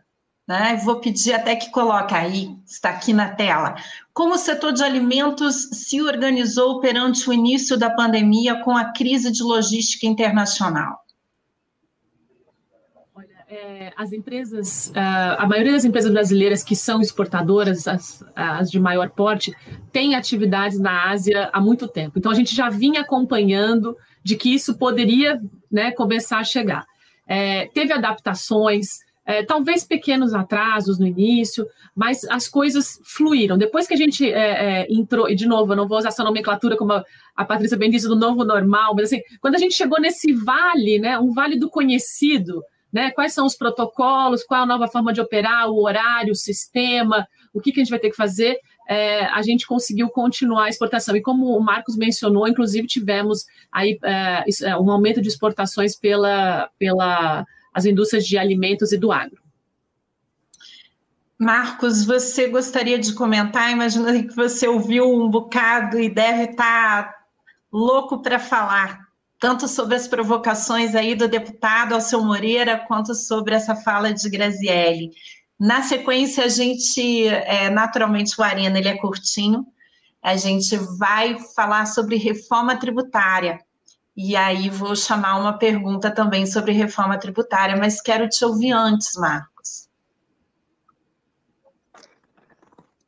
[0.46, 0.80] Né?
[0.84, 3.76] Vou pedir até que coloque aí, está aqui na tela.
[4.12, 9.30] Como o setor de alimentos se organizou perante o início da pandemia com a crise
[9.30, 10.98] de logística internacional?
[13.52, 19.10] É, as empresas, a maioria das empresas brasileiras que são exportadoras, as, as, de maior
[19.10, 19.52] porte,
[19.90, 22.16] têm atividades na Ásia há muito tempo.
[22.16, 26.84] Então, a gente já vinha acompanhando de que isso poderia né, começar a chegar.
[27.26, 29.00] É, teve adaptações,
[29.30, 31.64] é, talvez pequenos atrasos no início,
[31.94, 33.56] mas as coisas fluíram.
[33.56, 36.24] Depois que a gente é, é, entrou, e de novo, eu não vou usar essa
[36.24, 37.04] nomenclatura como a,
[37.36, 40.98] a Patrícia bem disse, do novo normal, mas assim, quando a gente chegou nesse vale,
[40.98, 42.60] né, um vale do conhecido,
[42.92, 47.24] né, quais são os protocolos, qual a nova forma de operar, o horário, o sistema,
[47.54, 48.58] o que, que a gente vai ter que fazer,
[48.88, 51.14] é, a gente conseguiu continuar a exportação.
[51.14, 56.68] E como o Marcos mencionou, inclusive tivemos aí é, é um aumento de exportações pela,
[56.76, 59.40] pela as indústrias de alimentos e do agro.
[61.38, 63.70] Marcos, você gostaria de comentar?
[63.70, 67.14] Imagina que você ouviu um bocado e deve estar
[67.72, 69.00] louco para falar,
[69.38, 75.12] tanto sobre as provocações aí do deputado Alceu Moreira, quanto sobre essa fala de Grazielli.
[75.58, 79.66] Na sequência, a gente, é, naturalmente, o Arena ele é curtinho,
[80.22, 83.58] a gente vai falar sobre reforma tributária.
[84.16, 89.14] E aí vou chamar uma pergunta também sobre reforma tributária, mas quero te ouvir antes,
[89.16, 89.88] Marcos.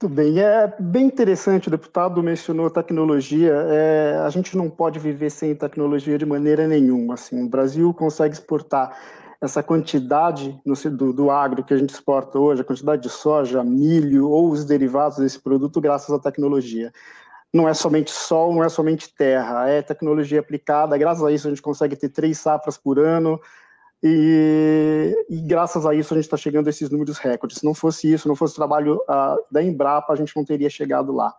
[0.03, 5.30] Muito bem, é bem interessante, o deputado mencionou tecnologia, é, a gente não pode viver
[5.30, 8.96] sem tecnologia de maneira nenhuma, assim, o Brasil consegue exportar
[9.40, 13.62] essa quantidade no, do, do agro que a gente exporta hoje, a quantidade de soja,
[13.62, 16.92] milho ou os derivados desse produto graças à tecnologia
[17.53, 20.96] não é somente sol, não é somente terra, é tecnologia aplicada.
[20.96, 23.38] Graças a isso a gente consegue ter três safras por ano
[24.03, 27.59] e, e graças a isso a gente está chegando a esses números recordes.
[27.59, 30.70] Se não fosse isso, não fosse o trabalho uh, da Embrapa, a gente não teria
[30.70, 31.34] chegado lá.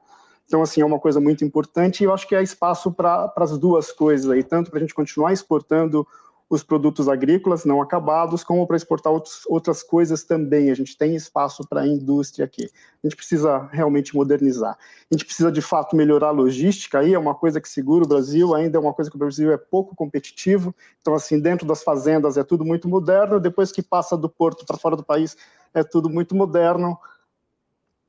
[0.45, 3.57] Então, assim, é uma coisa muito importante e eu acho que há espaço para as
[3.57, 6.05] duas coisas aí, tanto para a gente continuar exportando
[6.54, 10.70] os produtos agrícolas não acabados, como para exportar outros, outras coisas também.
[10.70, 12.70] A gente tem espaço para a indústria aqui.
[13.04, 14.78] A gente precisa realmente modernizar.
[14.78, 16.99] A gente precisa, de fato, melhorar a logística.
[16.99, 19.51] Aí é uma coisa que segura o Brasil, ainda é uma coisa que o Brasil
[19.51, 20.76] é pouco competitivo.
[21.01, 24.78] Então, assim, dentro das fazendas é tudo muito moderno, depois que passa do porto para
[24.78, 25.36] fora do país
[25.74, 26.99] é tudo muito moderno.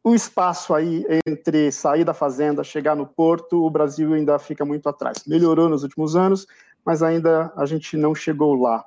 [0.06, 4.86] O espaço aí entre sair da fazenda, chegar no porto, o Brasil ainda fica muito
[4.86, 5.24] atrás.
[5.26, 6.46] Melhorou nos últimos anos,
[6.84, 8.84] mas ainda a gente não chegou lá.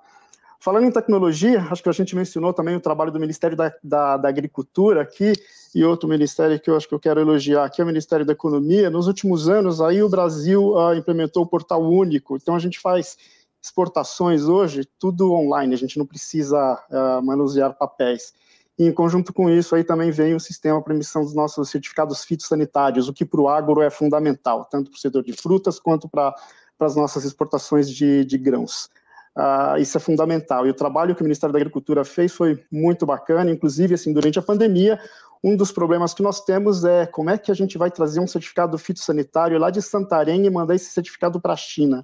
[0.59, 4.17] Falando em tecnologia, acho que a gente mencionou também o trabalho do Ministério da, da,
[4.17, 5.33] da, Agricultura aqui,
[5.75, 8.33] e outro ministério que eu acho que eu quero elogiar aqui é o Ministério da
[8.33, 8.89] Economia.
[8.89, 13.17] Nos últimos anos, aí o Brasil uh, implementou o Portal Único, então a gente faz
[13.61, 16.57] exportações hoje, tudo online, a gente não precisa
[16.89, 18.33] uh, manusear papéis.
[18.79, 22.23] E em conjunto com isso, aí também vem o sistema para emissão dos nossos certificados
[22.23, 26.07] fitossanitários, o que para o agro é fundamental, tanto para o setor de frutas quanto
[26.07, 26.33] para
[26.77, 28.89] para as nossas exportações de, de grãos.
[29.37, 30.65] Uh, isso é fundamental.
[30.65, 34.39] E o trabalho que o Ministério da Agricultura fez foi muito bacana, inclusive, assim, durante
[34.39, 34.99] a pandemia,
[35.43, 38.25] um dos problemas que nós temos é como é que a gente vai trazer um
[38.25, 42.03] certificado fitossanitário lá de Santarém e mandar esse certificado para a China.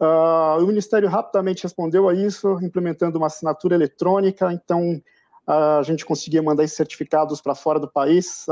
[0.00, 5.02] Uh, o Ministério rapidamente respondeu a isso, implementando uma assinatura eletrônica, então
[5.48, 8.46] uh, a gente conseguia mandar esses certificados para fora do país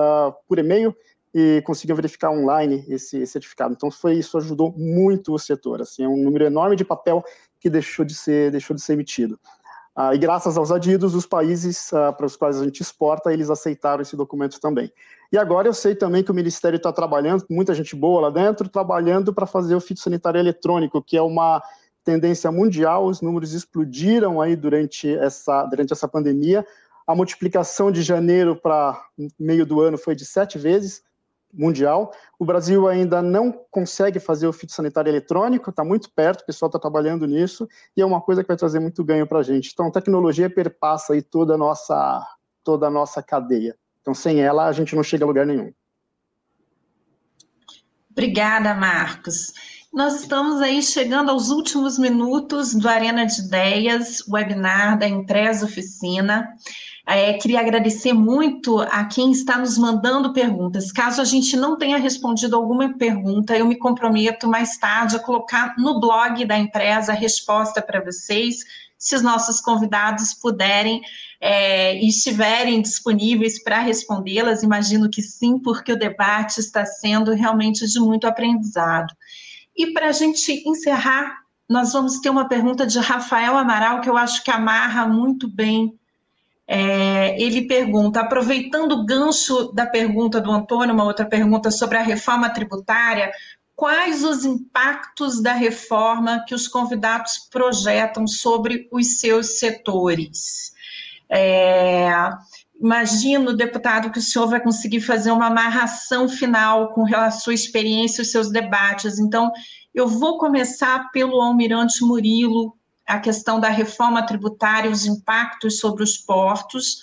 [0.49, 0.95] por e-mail,
[1.35, 3.75] e conseguiam verificar online esse certificado.
[3.75, 5.83] Então foi isso ajudou muito o setor.
[5.83, 7.23] Assim, é um número enorme de papel
[7.61, 9.39] que deixou de ser deixou de ser emitido.
[9.95, 13.51] Ah, e graças aos adidos, os países ah, para os quais a gente exporta, eles
[13.51, 14.93] aceitaram esse documento também.
[15.33, 18.69] E agora eu sei também que o Ministério está trabalhando, muita gente boa lá dentro,
[18.69, 21.63] trabalhando para fazer o fitossanitário eletrônico, que é uma
[22.05, 26.67] tendência mundial, os números explodiram aí durante essa, durante essa pandemia,
[27.07, 29.01] a multiplicação de janeiro para
[29.39, 31.03] meio do ano foi de sete vezes,
[31.53, 32.13] mundial.
[32.39, 36.79] O Brasil ainda não consegue fazer o fitossanitário eletrônico, está muito perto, o pessoal está
[36.79, 39.71] trabalhando nisso, e é uma coisa que vai trazer muito ganho para a gente.
[39.73, 42.27] Então, a tecnologia perpassa aí toda a nossa,
[42.65, 43.77] toda a nossa cadeia.
[44.01, 45.73] Então, sem ela, a gente não chega a lugar nenhum.
[48.11, 49.53] Obrigada, Marcos.
[49.93, 56.49] Nós estamos aí chegando aos últimos minutos do Arena de Ideias, webinar da Empresa Oficina.
[57.07, 60.93] É, queria agradecer muito a quem está nos mandando perguntas.
[60.93, 65.75] Caso a gente não tenha respondido alguma pergunta, eu me comprometo mais tarde a colocar
[65.79, 68.59] no blog da empresa a resposta para vocês,
[68.99, 71.01] se os nossos convidados puderem
[71.41, 74.63] é, e estiverem disponíveis para respondê-las.
[74.63, 79.13] Imagino que sim, porque o debate está sendo realmente de muito aprendizado.
[79.75, 84.17] E para a gente encerrar, nós vamos ter uma pergunta de Rafael Amaral, que eu
[84.17, 85.99] acho que amarra muito bem
[86.73, 92.03] é, ele pergunta, aproveitando o gancho da pergunta do Antônio, uma outra pergunta sobre a
[92.03, 93.33] reforma tributária,
[93.75, 100.71] quais os impactos da reforma que os convidados projetam sobre os seus setores?
[101.29, 102.09] É,
[102.81, 107.55] imagino, deputado, que o senhor vai conseguir fazer uma amarração final com relação à sua
[107.55, 109.19] experiência e os seus debates.
[109.19, 109.51] Então,
[109.93, 112.77] eu vou começar pelo Almirante Murilo,
[113.11, 117.03] a questão da reforma tributária, os impactos sobre os portos.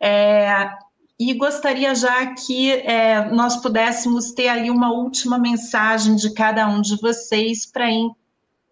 [0.00, 0.70] É,
[1.18, 6.80] e gostaria já que é, nós pudéssemos ter ali uma última mensagem de cada um
[6.80, 8.08] de vocês para ir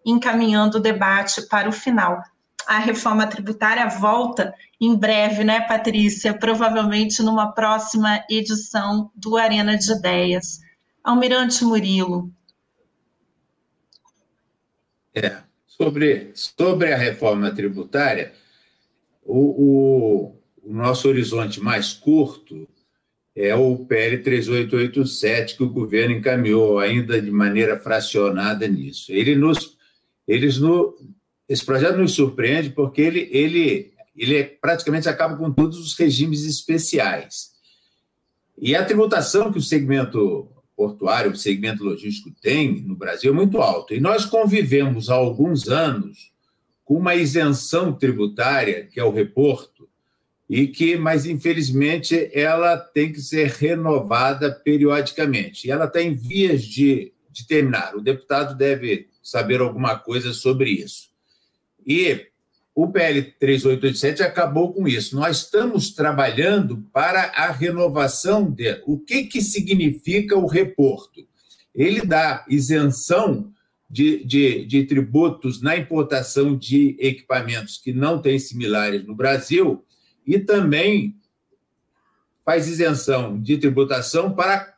[0.04, 2.22] encaminhando o debate para o final.
[2.68, 6.38] A reforma tributária volta em breve, né, Patrícia?
[6.38, 10.60] Provavelmente numa próxima edição do Arena de Ideias.
[11.02, 12.30] Almirante Murilo.
[15.14, 15.45] É,
[15.76, 18.32] sobre, sobre a reforma tributária,
[19.22, 22.66] o, o, o nosso horizonte mais curto
[23.34, 29.12] é o PL 3887, que o governo encaminhou ainda de maneira fracionada nisso.
[29.12, 29.76] Ele nos,
[30.26, 30.96] eles no,
[31.46, 36.46] esse projeto nos surpreende porque ele, ele, ele é, praticamente acaba com todos os regimes
[36.46, 37.50] especiais.
[38.56, 43.58] E a tributação que o segmento portuário, o segmento logístico tem no Brasil é muito
[43.58, 43.94] alta.
[43.94, 46.30] E nós convivemos há alguns anos
[46.84, 49.88] com uma isenção tributária, que é o reporto,
[50.48, 55.66] e que, mas infelizmente, ela tem que ser renovada periodicamente.
[55.66, 57.96] E ela está em vias de, de terminar.
[57.96, 61.08] O deputado deve saber alguma coisa sobre isso.
[61.84, 62.26] E
[62.76, 65.16] o PL 3887 acabou com isso.
[65.16, 71.26] Nós estamos trabalhando para a renovação de o que, que significa o reporto.
[71.74, 73.50] Ele dá isenção
[73.88, 79.82] de, de, de tributos na importação de equipamentos que não têm similares no Brasil
[80.26, 81.16] e também
[82.44, 84.74] faz isenção de tributação para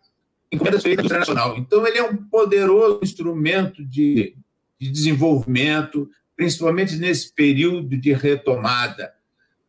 [0.52, 1.58] encomendas feitas internacional.
[1.58, 4.36] Então, ele é um poderoso instrumento de,
[4.78, 9.12] de desenvolvimento, principalmente nesse período de retomada.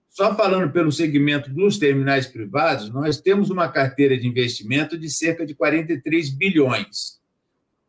[0.07, 5.47] Só falando pelo segmento dos terminais privados, nós temos uma carteira de investimento de cerca
[5.47, 7.19] de 43 bilhões.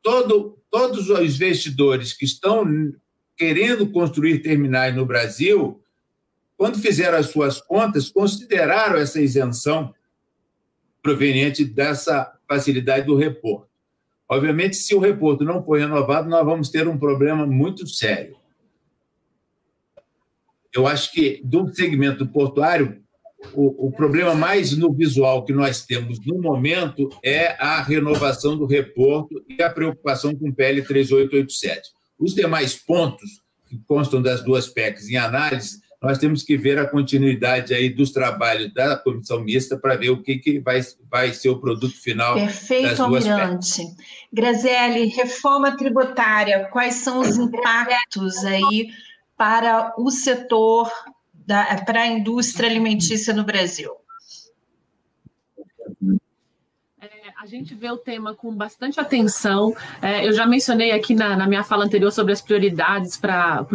[0.02, 2.64] Todo, todos os investidores que estão
[3.36, 5.78] querendo construir terminais no Brasil
[6.56, 9.94] quando fizeram as suas contas, consideraram essa isenção
[11.02, 13.68] proveniente dessa facilidade do reporto.
[14.28, 18.39] Obviamente, se o reporto não for renovado, nós vamos ter um problema muito sério.
[20.74, 23.00] Eu acho que do segmento portuário,
[23.54, 28.66] o, o, problema mais no visual que nós temos no momento é a renovação do
[28.66, 31.90] reporto e a preocupação com o PL 3887.
[32.18, 36.88] Os demais pontos que constam das duas PECs em análise nós temos que ver a
[36.88, 41.50] continuidade aí dos trabalhos da comissão mista para ver o que, que vai, vai ser
[41.50, 42.36] o produto final.
[42.36, 43.82] Perfeito, Almirante.
[44.32, 48.88] Graziele, reforma tributária, quais são os impactos aí
[49.40, 50.92] para o setor,
[51.32, 53.90] da, para a indústria alimentícia no Brasil?
[57.40, 59.74] a gente vê o tema com bastante atenção.
[60.02, 63.66] É, eu já mencionei aqui na, na, minha fala anterior sobre as prioridades para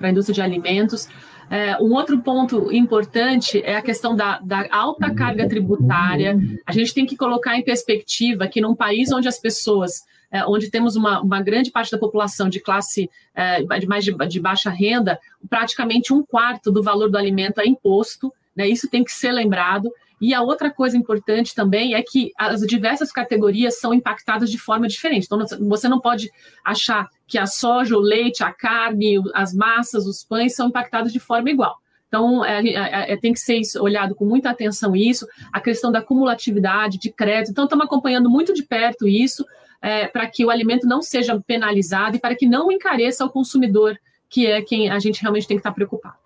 [0.00, 1.08] a indústria de alimentos.
[1.50, 6.38] É, um outro ponto importante é a questão da, da, alta carga tributária.
[6.64, 10.68] A gente tem que colocar em perspectiva que num país onde as pessoas, é, onde
[10.68, 15.16] temos uma, uma, grande parte da população de classe é, mais de, de, baixa renda,
[15.48, 18.34] praticamente um quarto do valor do alimento é imposto.
[18.56, 19.92] Né, isso tem que ser lembrado.
[20.20, 24.88] E a outra coisa importante também é que as diversas categorias são impactadas de forma
[24.88, 25.26] diferente.
[25.26, 26.28] Então, você não pode
[26.64, 31.20] achar que a soja, o leite, a carne, as massas, os pães são impactados de
[31.20, 31.76] forma igual.
[32.08, 36.02] Então, é, é, é, tem que ser olhado com muita atenção isso, a questão da
[36.02, 37.50] cumulatividade de crédito.
[37.52, 39.44] Então, estamos acompanhando muito de perto isso,
[39.84, 43.98] é, para que o alimento não seja penalizado e para que não encareça o consumidor,
[44.30, 46.16] que é quem a gente realmente tem que estar preocupado.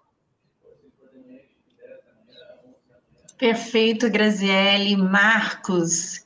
[3.37, 4.97] Perfeito, Graziele.
[4.97, 6.25] Marcos.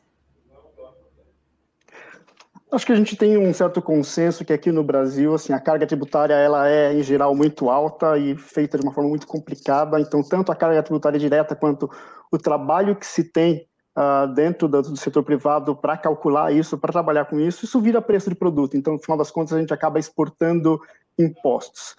[2.71, 5.87] Acho que a gente tem um certo consenso que aqui no Brasil, assim, a carga
[5.87, 9.99] tributária ela é em geral muito alta e feita de uma forma muito complicada.
[9.99, 11.91] Então, tanto a carga tributária direta quanto
[12.31, 13.67] o trabalho que se tem
[13.97, 18.01] uh, dentro do, do, setor privado para calcular isso, para trabalhar com isso, isso vira
[18.01, 18.77] preço de produto.
[18.77, 20.81] Então, no final das contas, a gente acaba exportando
[21.19, 21.95] impostos.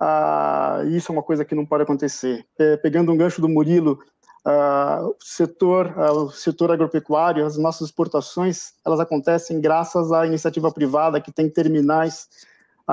[0.00, 2.44] Uh, isso é uma coisa que não pode acontecer.
[2.58, 3.98] É, pegando um gancho do Murilo,
[4.46, 10.70] Uh, o setor, uh, o setor agropecuário, as nossas exportações, elas acontecem graças à iniciativa
[10.70, 12.28] privada que tem terminais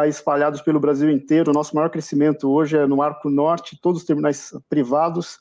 [0.07, 1.51] espalhados pelo Brasil inteiro.
[1.51, 5.37] O nosso maior crescimento hoje é no Arco Norte, todos os terminais privados,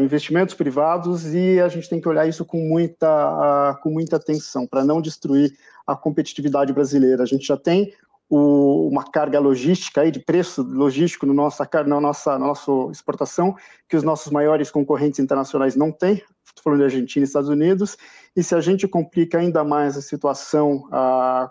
[0.00, 4.84] investimentos privados, e a gente tem que olhar isso com muita, com muita atenção, para
[4.84, 5.52] não destruir
[5.86, 7.22] a competitividade brasileira.
[7.22, 7.92] A gente já tem
[8.28, 13.54] o, uma carga logística aí de preço logístico no nossa, na nossa, na nossa exportação,
[13.88, 16.14] que os nossos maiores concorrentes internacionais não têm,
[16.44, 17.96] estou falando de Argentina e Estados Unidos,
[18.34, 20.88] e se a gente complica ainda mais a situação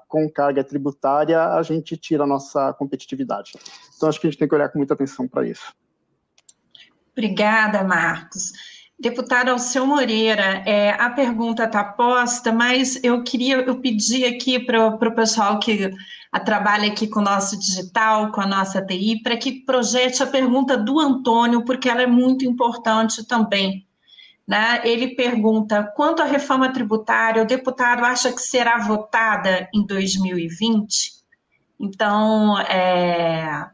[0.08, 3.54] com carga tributária, a gente tira a nossa competitividade.
[3.96, 5.74] Então, acho que a gente tem que olhar com muita atenção para isso.
[7.14, 8.52] Obrigada, Marcos.
[9.00, 14.88] Deputado Alceu Moreira, é, a pergunta está posta, mas eu queria, eu pedi aqui para
[14.88, 15.92] o pessoal que
[16.46, 20.78] trabalha aqui com o nosso digital, com a nossa TI, para que projete a pergunta
[20.78, 23.86] do Antônio, porque ela é muito importante também.
[24.48, 24.82] Né?
[24.84, 31.12] Ele pergunta: quanto à reforma tributária, o deputado acha que será votada em 2020?
[31.80, 33.70] Então, é,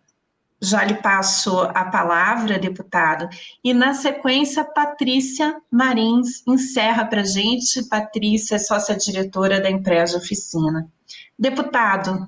[0.62, 3.30] já lhe passo a palavra, deputado.
[3.64, 7.88] E, na sequência, Patrícia Marins encerra para a gente.
[7.88, 10.88] Patrícia é sócia-diretora da empresa Oficina.
[11.38, 12.28] Deputado,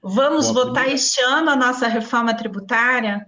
[0.00, 3.26] vamos Bom, votar este ano a nossa reforma tributária?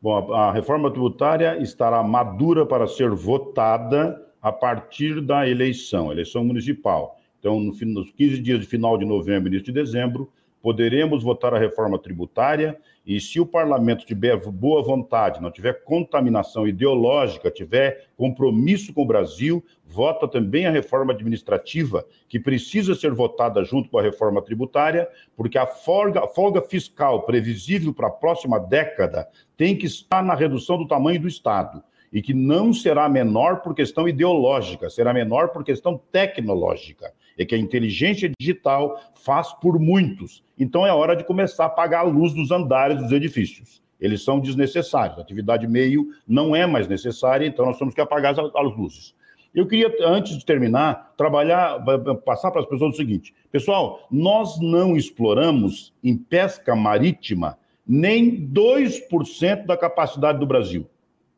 [0.00, 7.18] Bom, a reforma tributária estará madura para ser votada a partir da eleição, eleição municipal.
[7.38, 10.32] Então, no, nos 15 dias de final de novembro e início de dezembro,
[10.62, 16.68] poderemos votar a reforma tributária e se o parlamento tiver boa vontade, não tiver contaminação
[16.68, 23.64] ideológica, tiver compromisso com o Brasil, vota também a reforma administrativa, que precisa ser votada
[23.64, 28.60] junto com a reforma tributária, porque a folga, a folga fiscal previsível para a próxima
[28.60, 31.82] década tem que estar na redução do tamanho do Estado
[32.12, 37.54] e que não será menor por questão ideológica, será menor por questão tecnológica é que
[37.54, 40.42] a inteligência digital faz por muitos.
[40.58, 43.82] Então é hora de começar a apagar a luz dos andares dos edifícios.
[44.00, 45.18] Eles são desnecessários.
[45.18, 49.14] A atividade meio não é mais necessária, então nós temos que apagar as luzes.
[49.54, 51.84] Eu queria, antes de terminar, trabalhar,
[52.24, 59.66] passar para as pessoas o seguinte: pessoal, nós não exploramos em pesca marítima nem 2%
[59.66, 60.86] da capacidade do Brasil.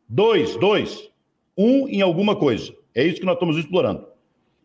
[0.09, 1.11] Dois, dois.
[1.57, 2.73] Um em alguma coisa.
[2.95, 4.07] É isso que nós estamos explorando.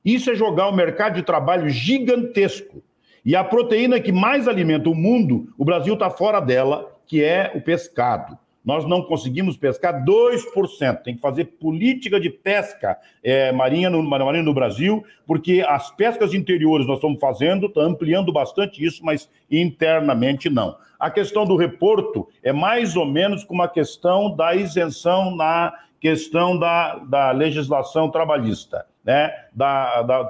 [0.04, 2.82] Isso é jogar o mercado de trabalho gigantesco.
[3.26, 7.52] E a proteína que mais alimenta o mundo, o Brasil está fora dela, que é
[7.54, 8.38] o pescado.
[8.64, 11.02] Nós não conseguimos pescar 2%.
[11.02, 16.34] Tem que fazer política de pesca é, marinha, no, marinha no Brasil, porque as pescas
[16.34, 20.78] interiores nós estamos fazendo, está ampliando bastante isso, mas internamente não.
[21.00, 26.58] A questão do reporto é mais ou menos como a questão da isenção na questão
[26.58, 30.30] da, da legislação trabalhista né, da, da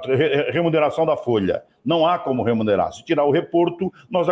[0.50, 1.62] remuneração da folha.
[1.84, 2.90] Não há como remunerar.
[2.94, 4.26] Se tirar o reporto, nós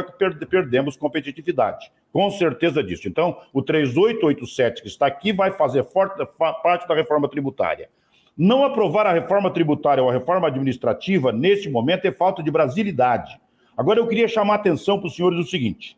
[0.48, 1.92] perdemos competitividade.
[2.10, 3.06] Com certeza disso.
[3.06, 6.26] Então, o 3887 que está aqui vai fazer forte,
[6.62, 7.90] parte da reforma tributária.
[8.34, 13.38] Não aprovar a reforma tributária ou a reforma administrativa, neste momento, é falta de brasilidade.
[13.76, 15.94] Agora, eu queria chamar a atenção para os senhores o seguinte: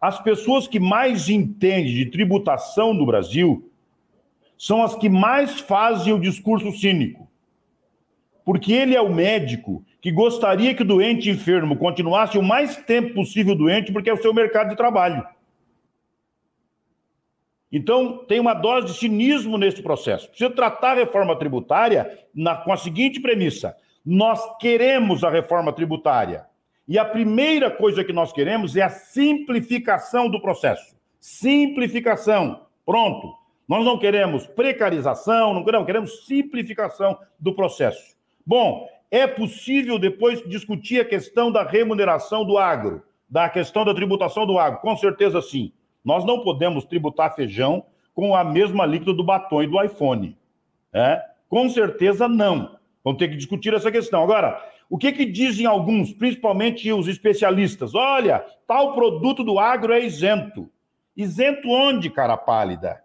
[0.00, 3.70] as pessoas que mais entendem de tributação no Brasil
[4.58, 7.30] são as que mais fazem o discurso cínico
[8.44, 13.14] porque ele é o médico que gostaria que o doente enfermo continuasse o mais tempo
[13.14, 15.24] possível doente, porque é o seu mercado de trabalho.
[17.70, 20.28] Então, tem uma dose de cinismo nesse processo.
[20.28, 23.74] Precisa tratar a reforma tributária na, com a seguinte premissa:
[24.04, 26.44] nós queremos a reforma tributária.
[26.86, 30.94] E a primeira coisa que nós queremos é a simplificação do processo.
[31.18, 32.66] Simplificação.
[32.84, 33.34] Pronto.
[33.66, 38.11] Nós não queremos precarização, não queremos, queremos simplificação do processo.
[38.46, 44.46] Bom, é possível depois discutir a questão da remuneração do agro, da questão da tributação
[44.46, 44.80] do agro?
[44.80, 45.72] Com certeza sim.
[46.04, 47.84] Nós não podemos tributar feijão
[48.14, 50.36] com a mesma alíquota do batom e do iPhone.
[50.92, 51.22] É?
[51.48, 52.76] Com certeza não.
[53.04, 54.22] Vamos ter que discutir essa questão.
[54.22, 57.94] Agora, o que, que dizem alguns, principalmente os especialistas?
[57.94, 60.68] Olha, tal produto do agro é isento.
[61.16, 63.02] Isento onde, cara pálida?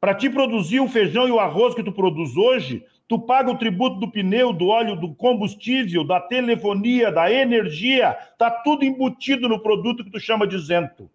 [0.00, 3.58] Para te produzir o feijão e o arroz que tu produz hoje, tu paga o
[3.58, 9.60] tributo do pneu, do óleo, do combustível, da telefonia, da energia, tá tudo embutido no
[9.60, 11.10] produto que tu chama de isento.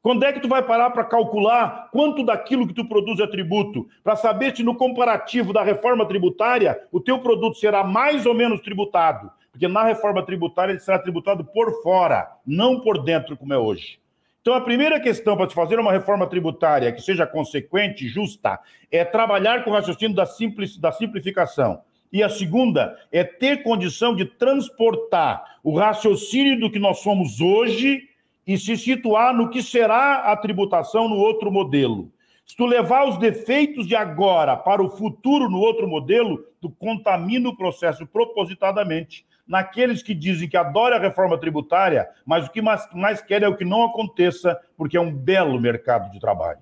[0.00, 3.88] Quando é que tu vai parar para calcular quanto daquilo que tu produz é tributo?
[4.04, 8.60] Para saber se no comparativo da reforma tributária o teu produto será mais ou menos
[8.60, 9.28] tributado.
[9.50, 13.98] Porque na reforma tributária ele será tributado por fora, não por dentro como é hoje.
[14.40, 18.58] Então, a primeira questão para se fazer uma reforma tributária que seja consequente justa
[18.90, 21.80] é trabalhar com o raciocínio da, simples, da simplificação.
[22.12, 28.08] E a segunda é ter condição de transportar o raciocínio do que nós somos hoje
[28.46, 32.10] e se situar no que será a tributação no outro modelo.
[32.46, 37.50] Se tu levar os defeitos de agora para o futuro no outro modelo, tu contamina
[37.50, 42.86] o processo propositadamente naqueles que dizem que adoram a reforma tributária, mas o que mais,
[42.92, 46.60] mais querem é o que não aconteça, porque é um belo mercado de trabalho.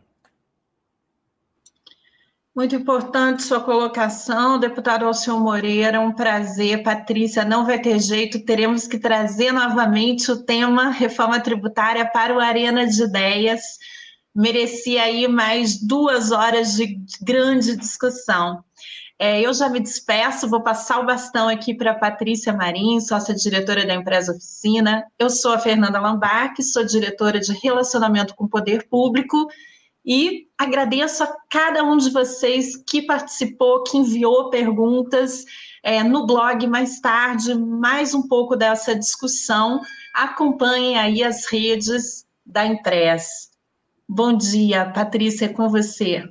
[2.56, 6.82] Muito importante sua colocação, deputado Alceu Moreira, um prazer.
[6.82, 12.40] Patrícia, não vai ter jeito, teremos que trazer novamente o tema reforma tributária para o
[12.40, 13.60] Arena de Ideias.
[14.34, 18.64] Merecia aí mais duas horas de grande discussão.
[19.18, 23.94] É, eu já me despeço, vou passar o bastão aqui para Patrícia Marim, sócia-diretora da
[23.94, 25.04] empresa Oficina.
[25.18, 29.48] Eu sou a Fernanda Lambac, sou diretora de Relacionamento com o Poder Público
[30.04, 35.44] e agradeço a cada um de vocês que participou, que enviou perguntas
[35.82, 39.80] é, no blog mais tarde, mais um pouco dessa discussão.
[40.14, 43.50] Acompanhem aí as redes da Impress.
[44.06, 46.22] Bom dia, Patrícia, é com você.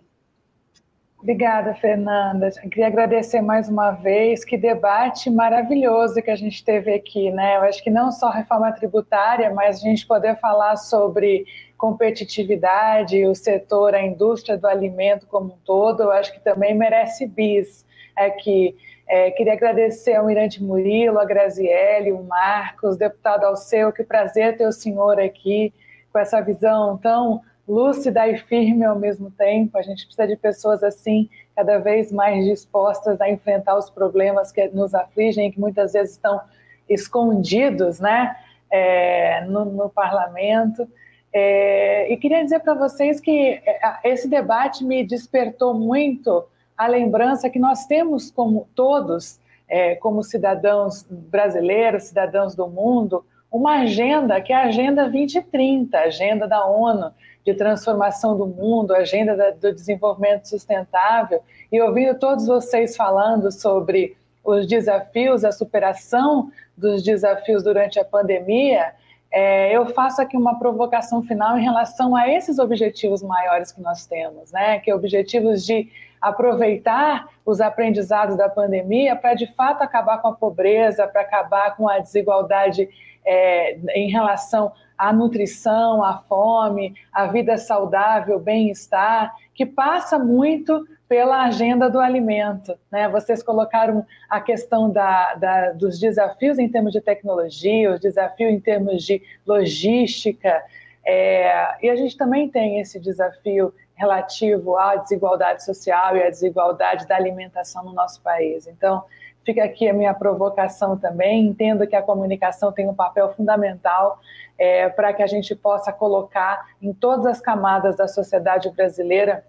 [1.25, 2.51] Obrigada, Fernanda.
[2.63, 4.45] Eu queria agradecer mais uma vez.
[4.45, 7.57] Que debate maravilhoso que a gente teve aqui, né?
[7.57, 11.43] Eu acho que não só reforma tributária, mas a gente poder falar sobre
[11.79, 17.25] competitividade, o setor, a indústria do alimento como um todo, eu acho que também merece
[17.25, 17.83] bis
[18.15, 18.75] aqui.
[19.09, 24.67] É, queria agradecer ao Mirante Murilo, a Graziele, o Marcos, deputado Alceu, que prazer ter
[24.67, 25.73] o senhor aqui
[26.13, 29.77] com essa visão tão lúcida e firme ao mesmo tempo.
[29.77, 34.67] A gente precisa de pessoas assim, cada vez mais dispostas a enfrentar os problemas que
[34.69, 36.41] nos afligem, que muitas vezes estão
[36.87, 38.35] escondidos, né,
[38.69, 40.87] é, no, no, parlamento.
[41.33, 46.45] É, e queria dizer para vocês que é, esse debate me despertou muito
[46.77, 53.81] a lembrança que nós temos como todos, é, como cidadãos brasileiros, cidadãos do mundo, uma
[53.81, 57.11] agenda que é a Agenda 2030, a agenda da ONU,
[57.45, 61.41] de transformação do mundo, agenda do desenvolvimento sustentável,
[61.71, 68.93] e ouvindo todos vocês falando sobre os desafios, a superação dos desafios durante a pandemia,
[69.31, 74.05] é, eu faço aqui uma provocação final em relação a esses objetivos maiores que nós
[74.05, 74.79] temos, né?
[74.79, 75.89] Que é objetivos de
[76.21, 81.87] aproveitar os aprendizados da pandemia para de fato acabar com a pobreza, para acabar com
[81.87, 82.87] a desigualdade
[83.25, 91.43] é, em relação à nutrição, à fome, à vida saudável, bem-estar, que passa muito pela
[91.43, 92.77] agenda do alimento.
[92.91, 93.07] Né?
[93.09, 98.59] Vocês colocaram a questão da, da, dos desafios em termos de tecnologia, os desafios em
[98.59, 100.63] termos de logística,
[101.05, 107.07] é, e a gente também tem esse desafio relativo à desigualdade social e à desigualdade
[107.07, 108.67] da alimentação no nosso país.
[108.67, 109.03] Então,
[109.45, 111.45] Fica aqui a minha provocação também.
[111.45, 114.19] Entendo que a comunicação tem um papel fundamental
[114.57, 119.45] é, para que a gente possa colocar em todas as camadas da sociedade brasileira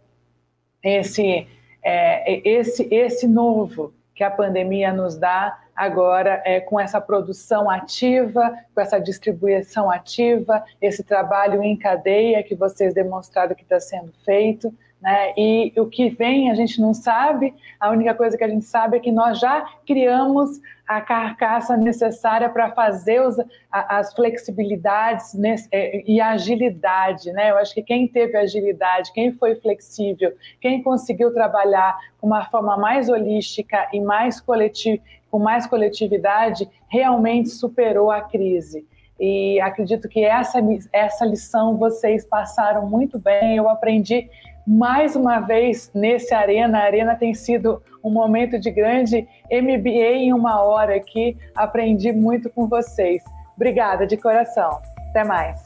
[0.82, 1.48] esse,
[1.82, 8.56] é, esse, esse novo que a pandemia nos dá agora é, com essa produção ativa,
[8.74, 14.72] com essa distribuição ativa, esse trabalho em cadeia que vocês demonstraram que está sendo feito.
[15.00, 15.32] Né?
[15.36, 18.96] E o que vem a gente não sabe, a única coisa que a gente sabe
[18.96, 23.36] é que nós já criamos a carcaça necessária para fazer os,
[23.70, 27.30] as flexibilidades nesse, é, e agilidade.
[27.32, 27.50] Né?
[27.50, 32.76] Eu acho que quem teve agilidade, quem foi flexível, quem conseguiu trabalhar com uma forma
[32.76, 38.86] mais holística e mais coletiva, com mais coletividade, realmente superou a crise.
[39.18, 40.58] E acredito que essa,
[40.92, 43.56] essa lição vocês passaram muito bem.
[43.56, 44.28] Eu aprendi
[44.66, 46.78] mais uma vez nesse Arena.
[46.78, 51.36] A Arena tem sido um momento de grande MBA em uma hora aqui.
[51.54, 53.22] Aprendi muito com vocês.
[53.54, 54.80] Obrigada de coração.
[55.10, 55.65] Até mais.